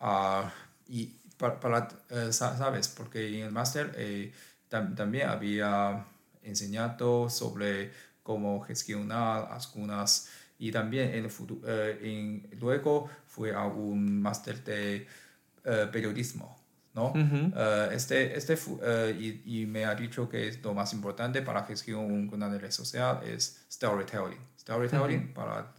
ah, 0.00 0.52
y 0.88 1.06
para, 1.38 1.60
para, 1.60 1.88
eh, 2.10 2.32
sa- 2.32 2.56
¿sabes? 2.56 2.88
Porque 2.88 3.26
en 3.38 3.46
el 3.46 3.52
máster 3.52 3.92
eh, 3.96 4.32
tam- 4.70 4.94
también 4.94 5.28
había 5.28 6.04
enseñado 6.42 7.28
sobre 7.30 7.92
cómo 8.22 8.60
gestionar 8.62 9.48
algunas 9.50 10.28
y 10.58 10.70
también 10.72 11.10
en 11.14 11.24
el 11.24 11.30
futuro, 11.30 11.60
en, 11.68 12.48
luego 12.60 13.10
fue 13.34 13.52
a 13.52 13.64
un 13.64 14.22
máster 14.22 14.62
de 14.62 15.06
eh, 15.64 15.88
periodismo, 15.90 16.56
¿no? 16.94 17.12
Eh, 17.16 17.88
este, 17.92 18.36
este 18.38 18.56
eh, 18.82 19.42
y, 19.44 19.62
y 19.62 19.66
me 19.66 19.84
ha 19.84 19.94
dicho 19.96 20.28
que 20.28 20.46
es 20.48 20.62
lo 20.62 20.72
más 20.72 20.92
importante 20.92 21.42
para 21.42 21.64
gestionar 21.64 22.06
un 22.06 22.28
canal 22.28 22.52
de 22.52 22.58
red 22.58 22.70
social 22.70 23.20
es 23.26 23.66
storytelling. 23.70 24.38
Storytelling 24.60 25.34
para, 25.34 25.74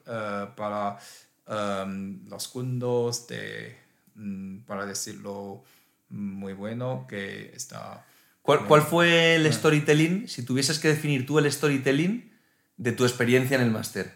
para 0.56 1.00
em, 1.48 2.28
los 2.28 2.48
cuentos 2.50 3.26
de, 3.28 3.78
mm, 4.16 4.60
para 4.66 4.86
decirlo 4.86 5.64
muy 6.10 6.54
bueno, 6.54 7.06
que 7.08 7.52
está... 7.56 8.06
¿Cuál, 8.42 8.66
cuál 8.68 8.82
fue 8.82 9.36
el 9.36 9.52
storytelling, 9.52 10.28
si 10.28 10.44
tuvieses 10.44 10.78
que 10.78 10.90
definir 10.90 11.26
tú 11.26 11.40
el 11.40 11.52
storytelling 11.52 12.32
de 12.78 12.92
tu 12.92 13.06
experiencia 13.06 13.56
en 13.56 13.64
el 13.64 13.72
máster? 13.72 14.14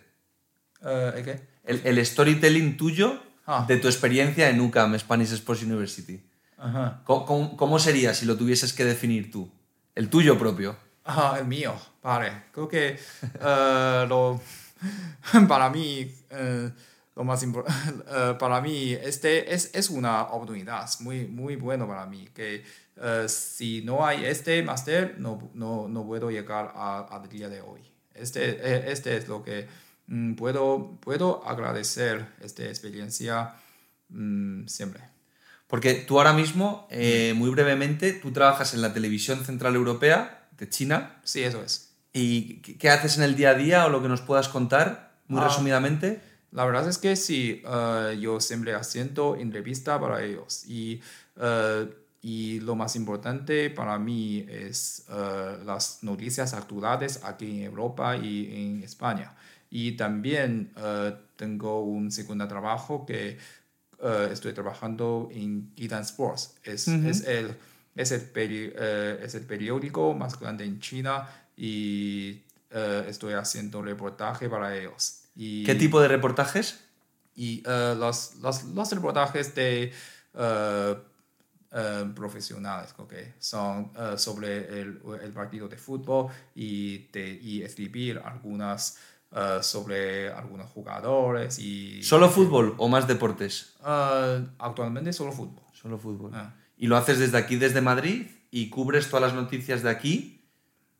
¿el 0.82 1.23
qué? 1.23 1.41
El, 1.63 1.82
el 1.84 2.06
storytelling 2.06 2.78
tuyo 2.78 3.28
Ah. 3.51 3.65
de 3.67 3.77
tu 3.77 3.88
experiencia 3.88 4.47
en 4.49 4.62
UCAM, 4.62 4.97
Spanish 4.99 5.31
Sports 5.33 5.63
University. 5.63 6.21
Ajá. 6.57 7.01
¿Cómo, 7.03 7.25
cómo- 7.25 7.57
cómo 7.57 7.79
sería 7.79 8.13
si 8.13 8.25
lo 8.27 8.38
tuvieses 8.38 8.73
que 8.73 8.85
definir 8.85 9.31
tú? 9.31 9.49
El 9.95 10.07
tuyo 10.09 10.38
propio. 10.38 10.75
Ah, 11.03 11.38
el 11.39 11.45
mío, 11.47 11.73
vale. 12.03 12.31
Creo 12.51 12.67
que 12.67 12.99
eh, 13.41 14.05
lo, 14.07 14.39
para 15.47 15.69
mí, 15.71 16.13
eh, 16.29 16.69
lo 17.15 17.23
más 17.23 17.41
importante, 17.41 18.03
para 18.39 18.62
mí, 18.62 18.91
este 18.93 19.51
es, 19.53 19.71
es 19.73 19.89
una 19.89 20.21
oportunidad 20.23 20.88
muy, 20.99 21.25
muy 21.25 21.55
bueno 21.55 21.88
para 21.88 22.05
mí, 22.05 22.27
que 22.35 22.63
si 23.27 23.81
no 23.83 24.05
hay 24.05 24.25
este 24.25 24.62
máster, 24.62 25.15
no, 25.19 25.49
no, 25.53 25.88
no 25.88 26.05
puedo 26.05 26.29
llegar 26.29 26.71
a- 26.75 27.07
al 27.09 27.27
día 27.29 27.49
de 27.49 27.62
hoy. 27.62 27.81
Este, 28.13 28.49
eh, 28.51 28.91
este 28.91 29.15
es 29.17 29.27
lo 29.29 29.41
que 29.41 29.65
puedo, 30.36 30.98
puedo 31.02 31.48
agradecer 31.48 32.26
esta 32.41 32.63
experiencia 32.63 33.54
mm, 34.10 34.65
siempre. 34.67 35.04
Porque 35.67 35.93
tú 35.93 36.17
ahora 36.17 36.34
mismo, 36.34 36.88
eh, 36.89 37.34
muy 37.36 37.50
brevemente, 37.52 38.13
tú 38.13 38.32
trabajas 38.32 38.74
en 38.74 38.82
la 38.82 38.91
televisión 38.93 39.45
central 39.45 39.76
europea 39.76 40.48
de 40.58 40.67
China. 40.67 41.19
Sí, 41.24 41.43
eso 41.43 41.62
es. 41.63 41.93
¿Y 42.12 42.56
qué- 42.62 42.89
haces 42.89 43.17
en 43.17 43.24
el 43.24 43.36
día 43.36 43.52
a 43.52 43.54
día 43.54 43.86
o 43.86 43.89
lo 43.89 44.02
que 44.02 44.08
nos 44.08 44.22
puedas 44.22 44.50
contar, 44.50 45.19
muy 45.28 45.39
Ah. 45.41 45.43
resumidamente? 45.48 46.22
La 46.52 46.65
verdad 46.65 46.88
es 46.89 46.98
que 46.98 47.15
sí, 47.15 47.62
eh, 47.63 48.17
yo 48.19 48.39
siempre 48.39 48.74
haciendo 48.74 49.36
entrevista 49.36 50.00
para 50.00 50.24
ellos 50.24 50.65
y, 50.67 51.00
eh, 51.39 51.88
y 52.24 52.60
lo 52.62 52.74
más 52.76 52.95
importante 52.95 53.69
para 53.69 54.00
mí 54.00 54.43
es 54.50 55.06
eh, 55.12 55.58
las 55.63 56.00
noticias 56.02 56.56
actuales 56.56 57.19
aquí 57.24 57.45
en 57.60 57.63
Europa 57.65 58.17
y 58.17 58.50
en 58.52 58.84
España. 58.84 59.36
Y 59.69 59.93
también 59.93 60.71
eh, 60.77 61.15
tengo 61.36 61.84
un 61.84 62.12
segundo 62.12 62.47
trabajo 62.47 63.05
que 63.05 63.38
eh, 64.01 64.29
estoy 64.32 64.53
trabajando 64.53 65.29
en 65.32 65.71
Gitan 65.75 66.01
Sports. 66.01 66.55
Es, 66.63 66.88
es, 66.88 67.25
el, 67.27 67.55
es, 67.95 68.12
el 68.12 68.34
peri- 68.34 68.73
eh, 68.75 69.19
es 69.23 69.36
el 69.36 69.45
periódico 69.45 70.13
más 70.13 70.39
grande 70.39 70.65
en 70.65 70.79
China 70.79 71.27
y 71.55 72.41
estoy 73.08 73.34
haciendo 73.34 73.82
reportaje 73.82 74.47
para 74.47 74.77
ellos. 74.77 75.23
Y, 75.36 75.63
¿Qué 75.65 75.75
tipo 75.75 75.99
de 76.01 76.08
reportajes? 76.08 76.79
y 77.36 77.63
los, 77.65 78.36
los, 78.41 78.63
los 78.65 78.91
reportajes 78.91 79.55
de 79.55 79.91
profesionales. 82.15 82.93
Son 83.39 83.91
sobre 84.17 84.82
el, 84.82 85.01
el 85.23 85.32
partido 85.32 85.67
de 85.67 85.77
fútbol 85.77 86.27
y, 86.53 87.08
de, 87.13 87.39
y 87.41 87.63
escribir 87.63 88.21
algunas 88.23 88.97
eh, 89.31 89.59
sobre 89.61 90.31
algunos 90.31 90.69
jugadores 90.71 91.59
y... 91.59 92.01
¿Solo 92.01 92.29
fútbol 92.29 92.73
o 92.77 92.87
más 92.87 93.07
deportes? 93.07 93.75
Eh, 93.85 94.45
actualmente 94.57 95.13
solo 95.13 95.31
fútbol. 95.31 95.63
Solo 95.73 95.97
fútbol. 95.97 96.31
Ah. 96.33 96.53
¿Y 96.77 96.87
lo 96.87 96.97
haces 96.97 97.19
desde 97.19 97.37
aquí, 97.37 97.55
desde 97.57 97.81
Madrid? 97.81 98.27
¿Y 98.51 98.69
cubres 98.69 99.07
todas 99.09 99.21
las 99.21 99.33
noticias 99.33 99.83
de 99.83 99.89
aquí? 99.89 100.41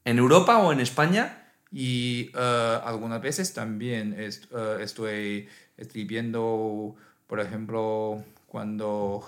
¿En 0.06 0.18
Europa 0.20 0.60
o 0.60 0.72
en 0.72 0.80
España? 0.80 1.52
Y 1.72 2.32
eh, 2.36 2.80
algunas 2.84 3.22
veces 3.22 3.54
también 3.54 4.14
est- 4.20 4.52
estoy 4.80 5.48
escribiendo, 5.78 6.96
por 7.28 7.40
ejemplo, 7.40 8.24
cuando, 8.48 9.24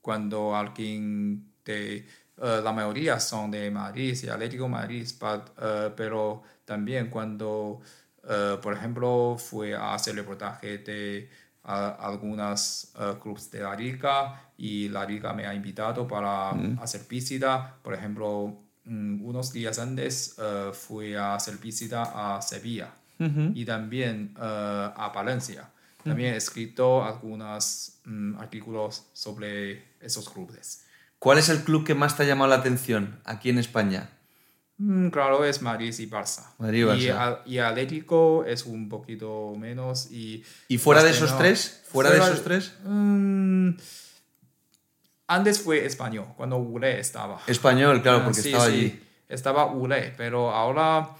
cuando 0.00 0.56
alguien 0.56 1.52
de, 1.64 2.06
la 2.36 2.72
mayoría 2.72 3.20
son 3.20 3.50
de 3.50 3.70
Madrid 3.70 4.16
y 4.22 4.28
Atlético 4.28 4.68
Madrid, 4.68 5.06
but, 5.20 5.50
pero 5.96 6.42
también 6.68 7.08
cuando, 7.08 7.80
eh, 8.28 8.58
por 8.62 8.74
ejemplo, 8.74 9.36
fue 9.38 9.74
a 9.74 9.94
hacer 9.94 10.14
reportaje 10.14 10.78
de 10.78 11.30
a- 11.64 11.96
algunas 12.10 12.92
eh, 13.00 13.14
clubes 13.22 13.50
de 13.50 13.60
la 13.60 13.74
liga 13.74 14.50
y 14.58 14.88
la 14.90 15.04
liga 15.04 15.32
me 15.32 15.46
ha 15.46 15.54
invitado 15.54 16.06
para 16.06 16.50
hacer 16.80 17.02
visita. 17.08 17.74
Por 17.82 17.94
ejemplo, 17.94 18.28
mm, 18.84 19.24
unos 19.24 19.52
días 19.52 19.78
antes 19.78 20.36
eh, 20.38 20.70
fui 20.72 21.14
a 21.14 21.34
hacer 21.34 21.56
visita 21.58 22.02
a 22.36 22.40
Sevilla 22.42 22.90
y 23.54 23.64
también 23.64 24.34
a 24.38 25.10
Valencia. 25.14 25.68
También 26.04 26.34
he 26.34 26.36
escrito 26.36 27.02
algunos 27.04 27.98
mm, 28.04 28.38
artículos 28.38 29.08
sobre 29.12 29.96
esos 30.00 30.28
clubes. 30.30 30.84
¿Cuál 31.18 31.38
es 31.38 31.48
el 31.48 31.64
club 31.64 31.84
que 31.84 31.94
más 31.96 32.16
te 32.16 32.22
ha 32.22 32.26
llamado 32.26 32.50
la 32.50 32.56
atención 32.62 33.18
aquí 33.24 33.50
en 33.50 33.58
España? 33.58 34.10
Mm, 34.78 35.08
claro, 35.08 35.44
es 35.44 35.60
Madrid 35.60 35.92
y 35.98 36.06
Barça. 36.08 36.46
Madrid 36.58 36.82
y 36.82 37.08
Barça. 37.08 37.40
y 37.46 37.58
Atlético 37.58 38.44
es 38.44 38.64
un 38.64 38.88
poquito 38.88 39.54
menos. 39.58 40.10
¿Y, 40.10 40.44
¿Y 40.68 40.78
fuera 40.78 41.02
de 41.02 41.10
esos 41.10 41.36
tres? 41.36 41.82
¿Fuera 41.90 42.10
de 42.10 42.18
esos 42.18 42.42
tres? 42.44 42.74
Mm, 42.84 43.70
antes 45.26 45.60
fue 45.60 45.84
español, 45.84 46.28
cuando 46.36 46.56
Ule 46.56 46.98
estaba. 47.00 47.40
Español, 47.46 48.00
claro, 48.02 48.18
Ah, 48.20 48.24
porque 48.24 48.40
sí, 48.40 48.48
estaba 48.48 48.66
sí, 48.66 48.72
allí. 48.72 49.02
Estaba 49.28 49.66
Ule, 49.66 50.14
pero 50.16 50.50
ahora 50.50 51.10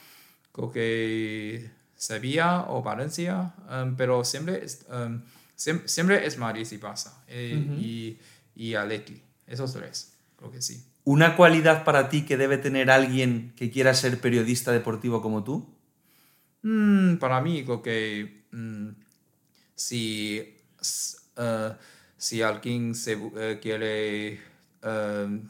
creo 0.53 0.71
que 0.73 1.71
Sevilla 1.94 2.64
o 2.68 2.83
Valencia, 2.83 3.53
um, 3.71 3.97
pero 3.97 4.25
siempre 4.25 4.64
es, 4.64 4.87
um, 4.88 5.21
siem- 5.57 5.87
siempre 5.87 6.25
es 6.27 6.38
Madrid 6.38 6.66
y 6.71 6.79
Barça. 6.79 7.12
eh, 7.27 7.61
y, 7.77 8.18
y 8.55 8.75
Atleti, 8.75 9.21
esos 9.47 9.73
tres, 9.75 10.14
creo 10.37 10.51
que 10.51 10.62
sí. 10.62 10.83
¿Una 11.09 11.37
cualidad 11.37 11.85
para 11.85 12.11
ti 12.11 12.27
que 12.27 12.37
debe 12.37 12.59
tener 12.59 12.90
alguien 12.90 13.55
que 13.57 13.71
quiera 13.71 13.94
ser 13.94 14.21
periodista 14.21 14.73
deportivo 14.73 15.23
como 15.23 15.42
tú? 15.42 15.66
Mm, 16.61 17.16
para 17.16 17.40
mí, 17.40 17.64
creo 17.64 17.81
que 17.81 18.44
mm, 18.53 18.88
si, 19.75 20.55
eh, 21.38 21.73
si 22.18 22.42
alguien 22.42 22.94
se, 22.94 23.12
eh, 23.38 23.59
quiere 23.59 24.38
eh, 24.83 25.40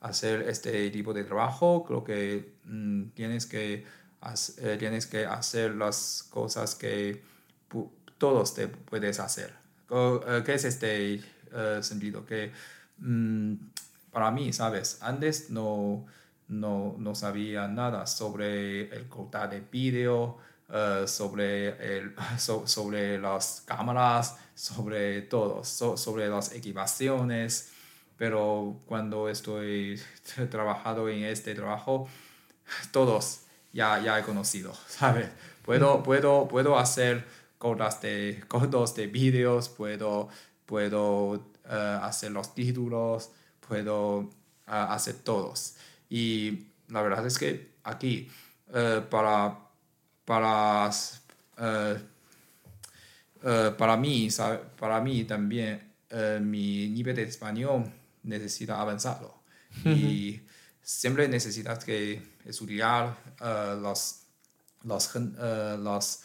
hacer 0.00 0.48
este 0.48 0.90
tipo 0.90 1.14
de 1.14 1.22
trabajo, 1.22 1.84
creo 1.84 2.02
que 2.02 2.54
mm, 2.64 3.10
tienes, 3.14 3.46
que, 3.46 3.86
tienes 4.80 5.06
que 5.06 5.26
hacer 5.26 5.76
las 5.76 6.26
cosas 6.28 6.74
que 6.74 7.22
todos 8.18 8.52
te 8.52 8.66
puedes 8.66 9.20
hacer. 9.20 9.54
¿Qué 10.44 10.54
es 10.54 10.64
este 10.64 11.20
sentido? 11.82 12.26
Que 12.26 12.50
para 14.12 14.30
mí, 14.30 14.52
¿sabes? 14.52 14.98
Antes 15.00 15.50
no, 15.50 16.06
no, 16.48 16.94
no 16.98 17.14
sabía 17.14 17.66
nada 17.66 18.06
sobre 18.06 18.94
el 18.94 19.08
cortar 19.08 19.50
de 19.50 19.60
vídeo, 19.60 20.36
eh, 20.72 21.04
sobre, 21.06 21.98
el, 21.98 22.14
sobre 22.38 23.18
las 23.18 23.62
cámaras, 23.66 24.38
sobre 24.54 25.22
todo, 25.22 25.64
sobre 25.64 26.28
las 26.28 26.52
equipaciones, 26.52 27.72
pero 28.16 28.80
cuando 28.86 29.28
estoy 29.28 30.00
trabajando 30.50 31.08
en 31.08 31.24
este 31.24 31.54
trabajo, 31.54 32.08
todos 32.92 33.40
ya, 33.72 34.00
ya 34.00 34.18
he 34.18 34.22
conocido, 34.22 34.74
¿sabes? 34.88 35.28
Puedo, 35.62 36.02
puedo, 36.02 36.48
puedo 36.48 36.78
hacer 36.78 37.24
cortas 37.58 38.00
de, 38.02 38.42
cortos 38.48 38.94
de 38.94 39.06
vídeos, 39.06 39.68
puedo, 39.68 40.28
puedo 40.66 41.36
eh, 41.64 41.98
hacer 42.02 42.32
los 42.32 42.54
títulos, 42.54 43.30
puedo 43.72 44.28
ah, 44.66 44.92
hacer 44.92 45.14
todos. 45.24 45.76
Y 46.10 46.66
la 46.88 47.00
verdad 47.00 47.26
es 47.26 47.38
que 47.38 47.70
aquí, 47.84 48.28
eh, 48.74 49.00
para, 49.08 49.58
para, 50.26 50.90
eh, 51.56 51.98
eh, 53.42 53.74
para, 53.78 53.96
mí, 53.96 54.28
para 54.78 55.00
mí 55.00 55.24
también, 55.24 55.90
mi 56.42 56.90
nivel 56.90 57.16
de 57.16 57.22
español 57.22 57.90
necesita 58.24 58.78
avanzarlo. 58.78 59.42
Y 59.86 60.42
siempre 60.82 61.26
necesitas 61.28 61.82
que 61.82 62.20
estudiar 62.44 63.16
los, 63.80 64.24
los, 64.84 65.10
los 65.78 66.20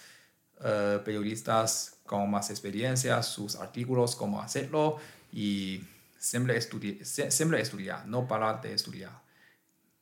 periodistas 1.05 1.95
con 2.05 2.29
más 2.29 2.49
experiencia, 2.49 3.23
sus 3.23 3.55
artículos, 3.55 4.17
cómo 4.17 4.41
hacerlo 4.41 4.97
y 5.31 5.81
siempre, 6.27 6.57
estudi 6.57 6.99
siempre 7.03 7.61
estudiar, 7.61 8.05
no 8.07 8.27
parar 8.27 8.61
de 8.61 8.73
estudiar. 8.73 9.23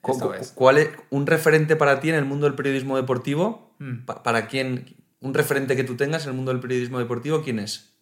¿Cuál 0.02 0.78
es 0.78 0.90
un 1.10 1.26
referente 1.26 1.76
para 1.76 2.00
ti 2.00 2.10
en 2.10 2.16
el 2.16 2.26
mundo 2.26 2.46
del 2.46 2.56
periodismo 2.56 2.96
deportivo? 2.96 3.76
Mm. 3.80 4.06
¿Para 4.06 4.48
quién? 4.48 4.96
¿Un 5.20 5.34
referente 5.34 5.76
que 5.76 5.84
tú 5.84 5.96
tengas 5.96 6.24
en 6.24 6.30
el 6.30 6.36
mundo 6.36 6.52
del 6.52 6.62
periodismo 6.62 7.00
deportivo? 7.00 7.44
¿Quién 7.44 7.60
es? 7.60 7.94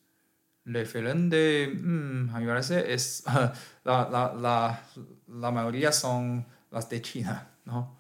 Referente, 0.66 1.68
mm, 1.68 2.30
a 2.34 2.40
mi 2.40 2.48
parecer, 2.48 2.90
es. 2.90 3.24
La, 3.86 4.08
la, 4.10 4.34
la, 4.34 4.82
la, 5.28 5.52
mayoría 5.52 5.92
son 5.92 6.46
las 6.72 6.90
de 6.90 7.02
China, 7.02 7.50
¿no? 7.66 7.98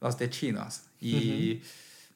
Las 0.00 0.18
de 0.18 0.28
chinas. 0.28 0.90
Y. 1.00 1.62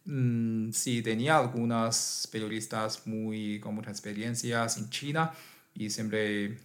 Mm, 0.06 0.72
sí, 0.72 1.00
tenía 1.02 1.38
algunas 1.38 2.28
periodistas 2.30 3.06
muy, 3.06 3.60
con 3.60 3.76
muchas 3.76 3.92
experiencias 3.92 4.76
en 4.76 4.90
China 4.90 5.32
y 5.74 5.90
siempre 5.90 6.58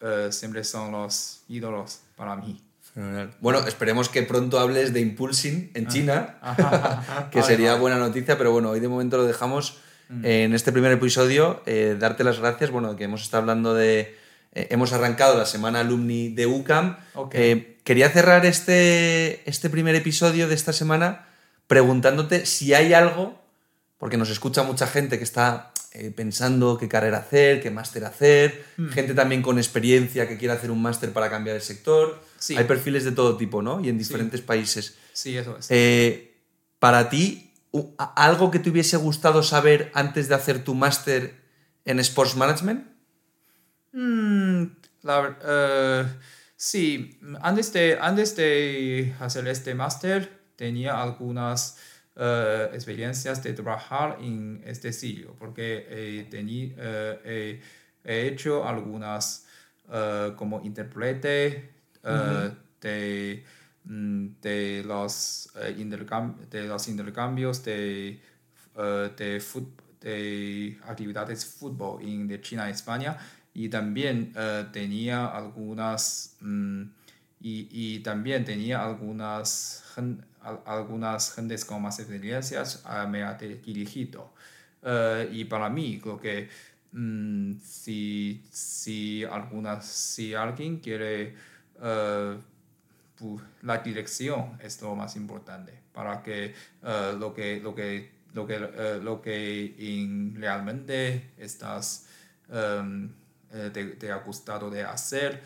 eh, 0.00 0.28
siempre 0.30 0.64
son 0.64 0.92
los 0.92 1.42
ídolos 1.48 2.00
para 2.16 2.36
mí. 2.36 2.62
Bueno, 3.40 3.66
esperemos 3.66 4.08
que 4.08 4.22
pronto 4.22 4.58
hables 4.58 4.94
de 4.94 5.00
Impulsing 5.00 5.70
en 5.74 5.86
ah. 5.86 5.88
China, 5.90 7.28
que 7.30 7.42
sería 7.42 7.74
buena 7.74 7.98
noticia, 7.98 8.38
pero 8.38 8.52
bueno, 8.52 8.70
hoy 8.70 8.80
de 8.80 8.88
momento 8.88 9.18
lo 9.18 9.24
dejamos 9.24 9.78
mm. 10.08 10.24
en 10.24 10.54
este 10.54 10.72
primer 10.72 10.92
episodio. 10.92 11.62
Eh, 11.66 11.96
darte 11.98 12.24
las 12.24 12.38
gracias, 12.38 12.70
bueno, 12.70 12.96
que 12.96 13.04
hemos 13.04 13.22
estado 13.22 13.42
hablando 13.42 13.74
de... 13.74 14.16
Eh, 14.52 14.68
hemos 14.70 14.94
arrancado 14.94 15.36
la 15.36 15.44
semana 15.44 15.80
alumni 15.80 16.30
de 16.30 16.46
UCAM. 16.46 16.96
quería 17.84 18.08
cerrar 18.08 18.46
este, 18.46 19.48
este 19.48 19.68
primer 19.68 19.94
episodio 19.94 20.48
de 20.48 20.54
esta 20.54 20.72
semana 20.72 21.26
preguntándote 21.66 22.46
si 22.46 22.72
hay 22.72 22.94
algo, 22.94 23.38
porque 23.98 24.16
nos 24.16 24.30
escucha 24.30 24.62
mucha 24.62 24.86
gente 24.86 25.18
que 25.18 25.24
está 25.24 25.72
eh, 25.98 26.10
pensando 26.10 26.76
qué 26.76 26.88
carrera 26.88 27.18
hacer, 27.18 27.62
qué 27.62 27.70
máster 27.70 28.04
hacer, 28.04 28.66
hmm. 28.76 28.88
gente 28.88 29.14
también 29.14 29.40
con 29.40 29.56
experiencia 29.56 30.28
que 30.28 30.36
quiere 30.36 30.52
hacer 30.52 30.70
un 30.70 30.82
máster 30.82 31.10
para 31.10 31.30
cambiar 31.30 31.56
el 31.56 31.62
sector. 31.62 32.22
Hay 32.54 32.64
perfiles 32.64 33.04
de 33.04 33.12
todo 33.12 33.38
tipo, 33.38 33.62
¿no? 33.62 33.80
Y 33.82 33.88
en 33.88 33.96
diferentes 33.96 34.42
países. 34.42 34.98
Sí, 35.14 35.38
eso 35.38 35.56
es. 35.56 35.68
Eh, 35.70 36.34
para 36.78 37.08
ti, 37.08 37.54
¿algo 37.96 38.50
que 38.50 38.58
te 38.58 38.68
hubiese 38.68 38.98
gustado 38.98 39.42
saber 39.42 39.90
antes 39.94 40.28
de 40.28 40.34
hacer 40.34 40.62
tu 40.62 40.74
máster 40.74 41.40
en 41.86 41.98
Sports 42.00 42.36
Management? 42.36 42.86
Mm, 43.92 44.64
eh, 45.48 46.04
sí, 46.56 47.18
antes 47.40 47.72
de, 47.72 47.98
antes 47.98 48.36
de 48.36 49.14
hacer 49.18 49.48
este 49.48 49.74
máster 49.74 50.42
tenía 50.56 51.00
algunas 51.00 51.78
uh, 52.16 52.74
experiencias 52.74 53.42
de 53.42 53.52
trabajar 53.52 54.18
en 54.20 54.62
este 54.64 54.92
sitio, 54.92 55.34
porque 55.38 55.86
he, 55.90 56.22
uh, 56.22 57.18
he, 57.24 57.60
hecho 58.04 58.66
algunas 58.66 59.46
uh, 59.88 60.34
como 60.36 60.60
intérprete 60.62 61.70
de, 62.80 63.44
mm, 63.84 64.26
de, 64.40 64.82
los, 64.86 65.50
de 66.50 66.66
los 66.66 66.88
intercambios 66.88 67.64
de, 67.64 68.20
de, 69.16 69.40
de 70.00 70.78
actividades 70.84 71.40
de 71.40 71.46
fútbol 71.58 72.02
en 72.02 72.28
de 72.28 72.40
China 72.40 72.68
y 72.68 72.72
España. 72.72 73.16
Y 73.54 73.70
también 73.70 74.34
tenía 74.70 75.26
algunas 75.26 76.36
mm, 76.40 76.82
y, 77.48 78.00
también 78.00 78.44
tenía 78.44 78.84
algunas 78.84 79.84
algunas 80.64 81.34
gentes 81.34 81.64
con 81.64 81.82
más 81.82 81.98
experiencias 81.98 82.84
me 83.08 83.22
ha 83.22 83.34
dirigido. 83.34 84.32
Eh, 84.82 85.28
y 85.32 85.44
para 85.44 85.68
mí, 85.68 85.98
creo 86.00 86.20
que 86.20 86.48
mm, 86.92 87.58
si, 87.60 88.44
si, 88.50 89.24
algunas, 89.24 89.84
si 89.86 90.34
alguien 90.34 90.78
quiere, 90.78 91.34
uh, 91.80 92.36
la 93.62 93.78
dirección 93.78 94.58
es 94.60 94.80
lo 94.82 94.94
más 94.94 95.16
importante 95.16 95.72
para 95.92 96.22
que 96.22 96.54
uh, 96.82 97.18
lo 97.18 97.32
que, 97.32 97.60
lo 97.60 97.74
que, 97.74 98.12
lo 98.34 98.46
que, 98.46 98.58
lo 99.02 99.22
que 99.22 100.32
realmente 100.34 101.30
estás, 101.38 102.06
um, 102.48 103.08
te, 103.72 104.12
ha 104.12 104.16
gustado 104.16 104.70
de 104.70 104.84
hacer 104.84 105.42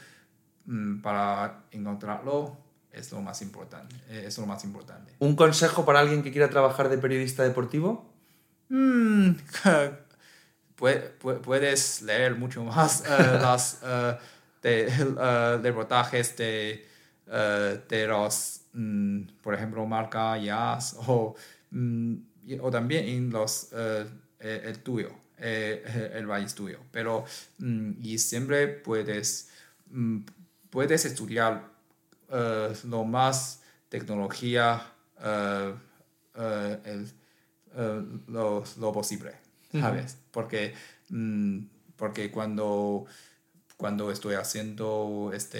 para 1.03 1.65
encontrarlo 1.73 2.57
es 2.93 3.13
lo 3.13 3.21
más 3.21 3.43
importante. 3.43 3.97
Eh, 4.09 4.25
es 4.27 4.39
lo 4.39 4.47
más 4.47 4.65
importante. 4.65 5.13
¿Un 5.19 5.37
consejo 5.37 5.85
para 5.85 6.01
alguien 6.01 6.23
que 6.23 6.33
quiera 6.33 6.49
trabajar 6.51 6.89
de 6.89 6.99
periodista 6.99 7.43
deportivo? 7.43 8.13
Mm, 8.69 9.33
puedes 11.45 12.03
leer 12.03 12.37
mucho 12.37 12.65
más 12.65 13.05
uh, 13.07 13.09
las 13.41 13.81
uh, 13.83 14.17
de, 14.63 14.87
uh, 14.87 15.63
reportajes 15.63 16.37
de, 16.37 16.87
de 17.89 18.07
los, 18.07 18.63
mm, 18.73 19.23
por 19.43 19.55
ejemplo, 19.55 19.87
marca 19.87 20.37
Yas 20.39 20.97
o, 21.07 21.35
mm, 21.71 22.15
o 22.61 22.71
también 22.71 23.07
en 23.07 23.31
los, 23.31 23.73
el 24.41 24.79
tuyo, 24.81 25.11
el 25.39 26.27
país 26.27 26.55
tuyo. 26.55 26.81
Pero 26.91 27.25
y 28.03 28.19
siempre 28.19 28.67
puedes, 28.67 29.51
puedes 30.71 31.05
estudiar 31.05 31.69
uh, 32.29 32.89
lo 32.89 33.05
más 33.05 33.63
tecnología 33.89 34.83
uh, 35.19 35.75
el, 36.85 37.11
lo, 38.29 38.65
lo, 38.79 38.93
posible, 38.93 39.33
¿sabes? 39.73 40.17
Porque, 40.31 40.75
mm, 41.11 41.59
porque 41.97 42.31
cuando, 42.31 43.05
cuando 43.77 44.11
estoy 44.11 44.35
haciendo 44.35 45.31
esta 45.35 45.59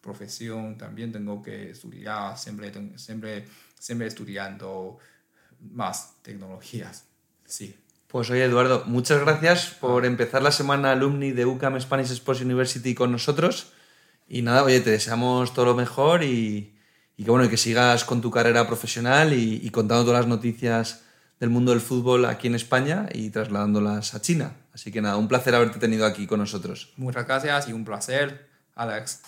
profesión 0.00 0.76
también 0.76 1.12
tengo 1.12 1.42
que 1.42 1.70
estudiar, 1.70 2.36
siempre, 2.36 2.72
siempre, 2.96 3.46
siempre 3.78 4.06
estudiando 4.06 4.98
más 5.60 6.16
tecnologías, 6.22 7.04
sí. 7.46 7.76
Pues 8.08 8.30
oye, 8.30 8.44
Eduardo, 8.44 8.84
muchas 8.86 9.20
gracias 9.20 9.76
por 9.80 10.04
ah. 10.04 10.06
empezar 10.06 10.42
la 10.42 10.52
semana 10.52 10.92
alumni 10.92 11.32
de 11.32 11.46
UCAM 11.46 11.80
Spanish 11.80 12.12
Sports 12.12 12.42
University 12.42 12.94
con 12.94 13.10
nosotros. 13.10 13.72
Y 14.26 14.42
nada, 14.42 14.64
oye, 14.64 14.80
te 14.80 14.90
deseamos 14.90 15.52
todo 15.52 15.66
lo 15.66 15.74
mejor 15.74 16.24
y, 16.24 16.74
y 17.16 17.24
que 17.24 17.30
bueno, 17.30 17.48
que 17.48 17.56
sigas 17.56 18.04
con 18.04 18.20
tu 18.20 18.30
carrera 18.30 18.66
profesional 18.66 19.32
y, 19.32 19.68
contando 19.70 20.04
todas 20.04 20.20
las 20.20 20.28
noticias 20.28 21.02
del 21.38 21.50
mundo 21.50 21.72
del 21.72 21.80
fútbol 21.80 22.24
aquí 22.24 22.48
en 22.48 22.54
España 22.54 23.06
y 23.12 23.30
trasladándolas 23.30 24.14
a 24.14 24.20
China. 24.20 24.56
Así 24.72 24.90
que 24.90 25.00
nada, 25.00 25.16
un 25.16 25.28
placer 25.28 25.54
haberte 25.54 25.78
tenido 25.78 26.06
aquí 26.06 26.26
con 26.26 26.40
nosotros. 26.40 26.92
Muchas 26.96 27.26
gracias 27.26 27.68
y 27.68 27.72
un 27.72 27.84
placer, 27.84 28.48
Alex. 28.74 29.22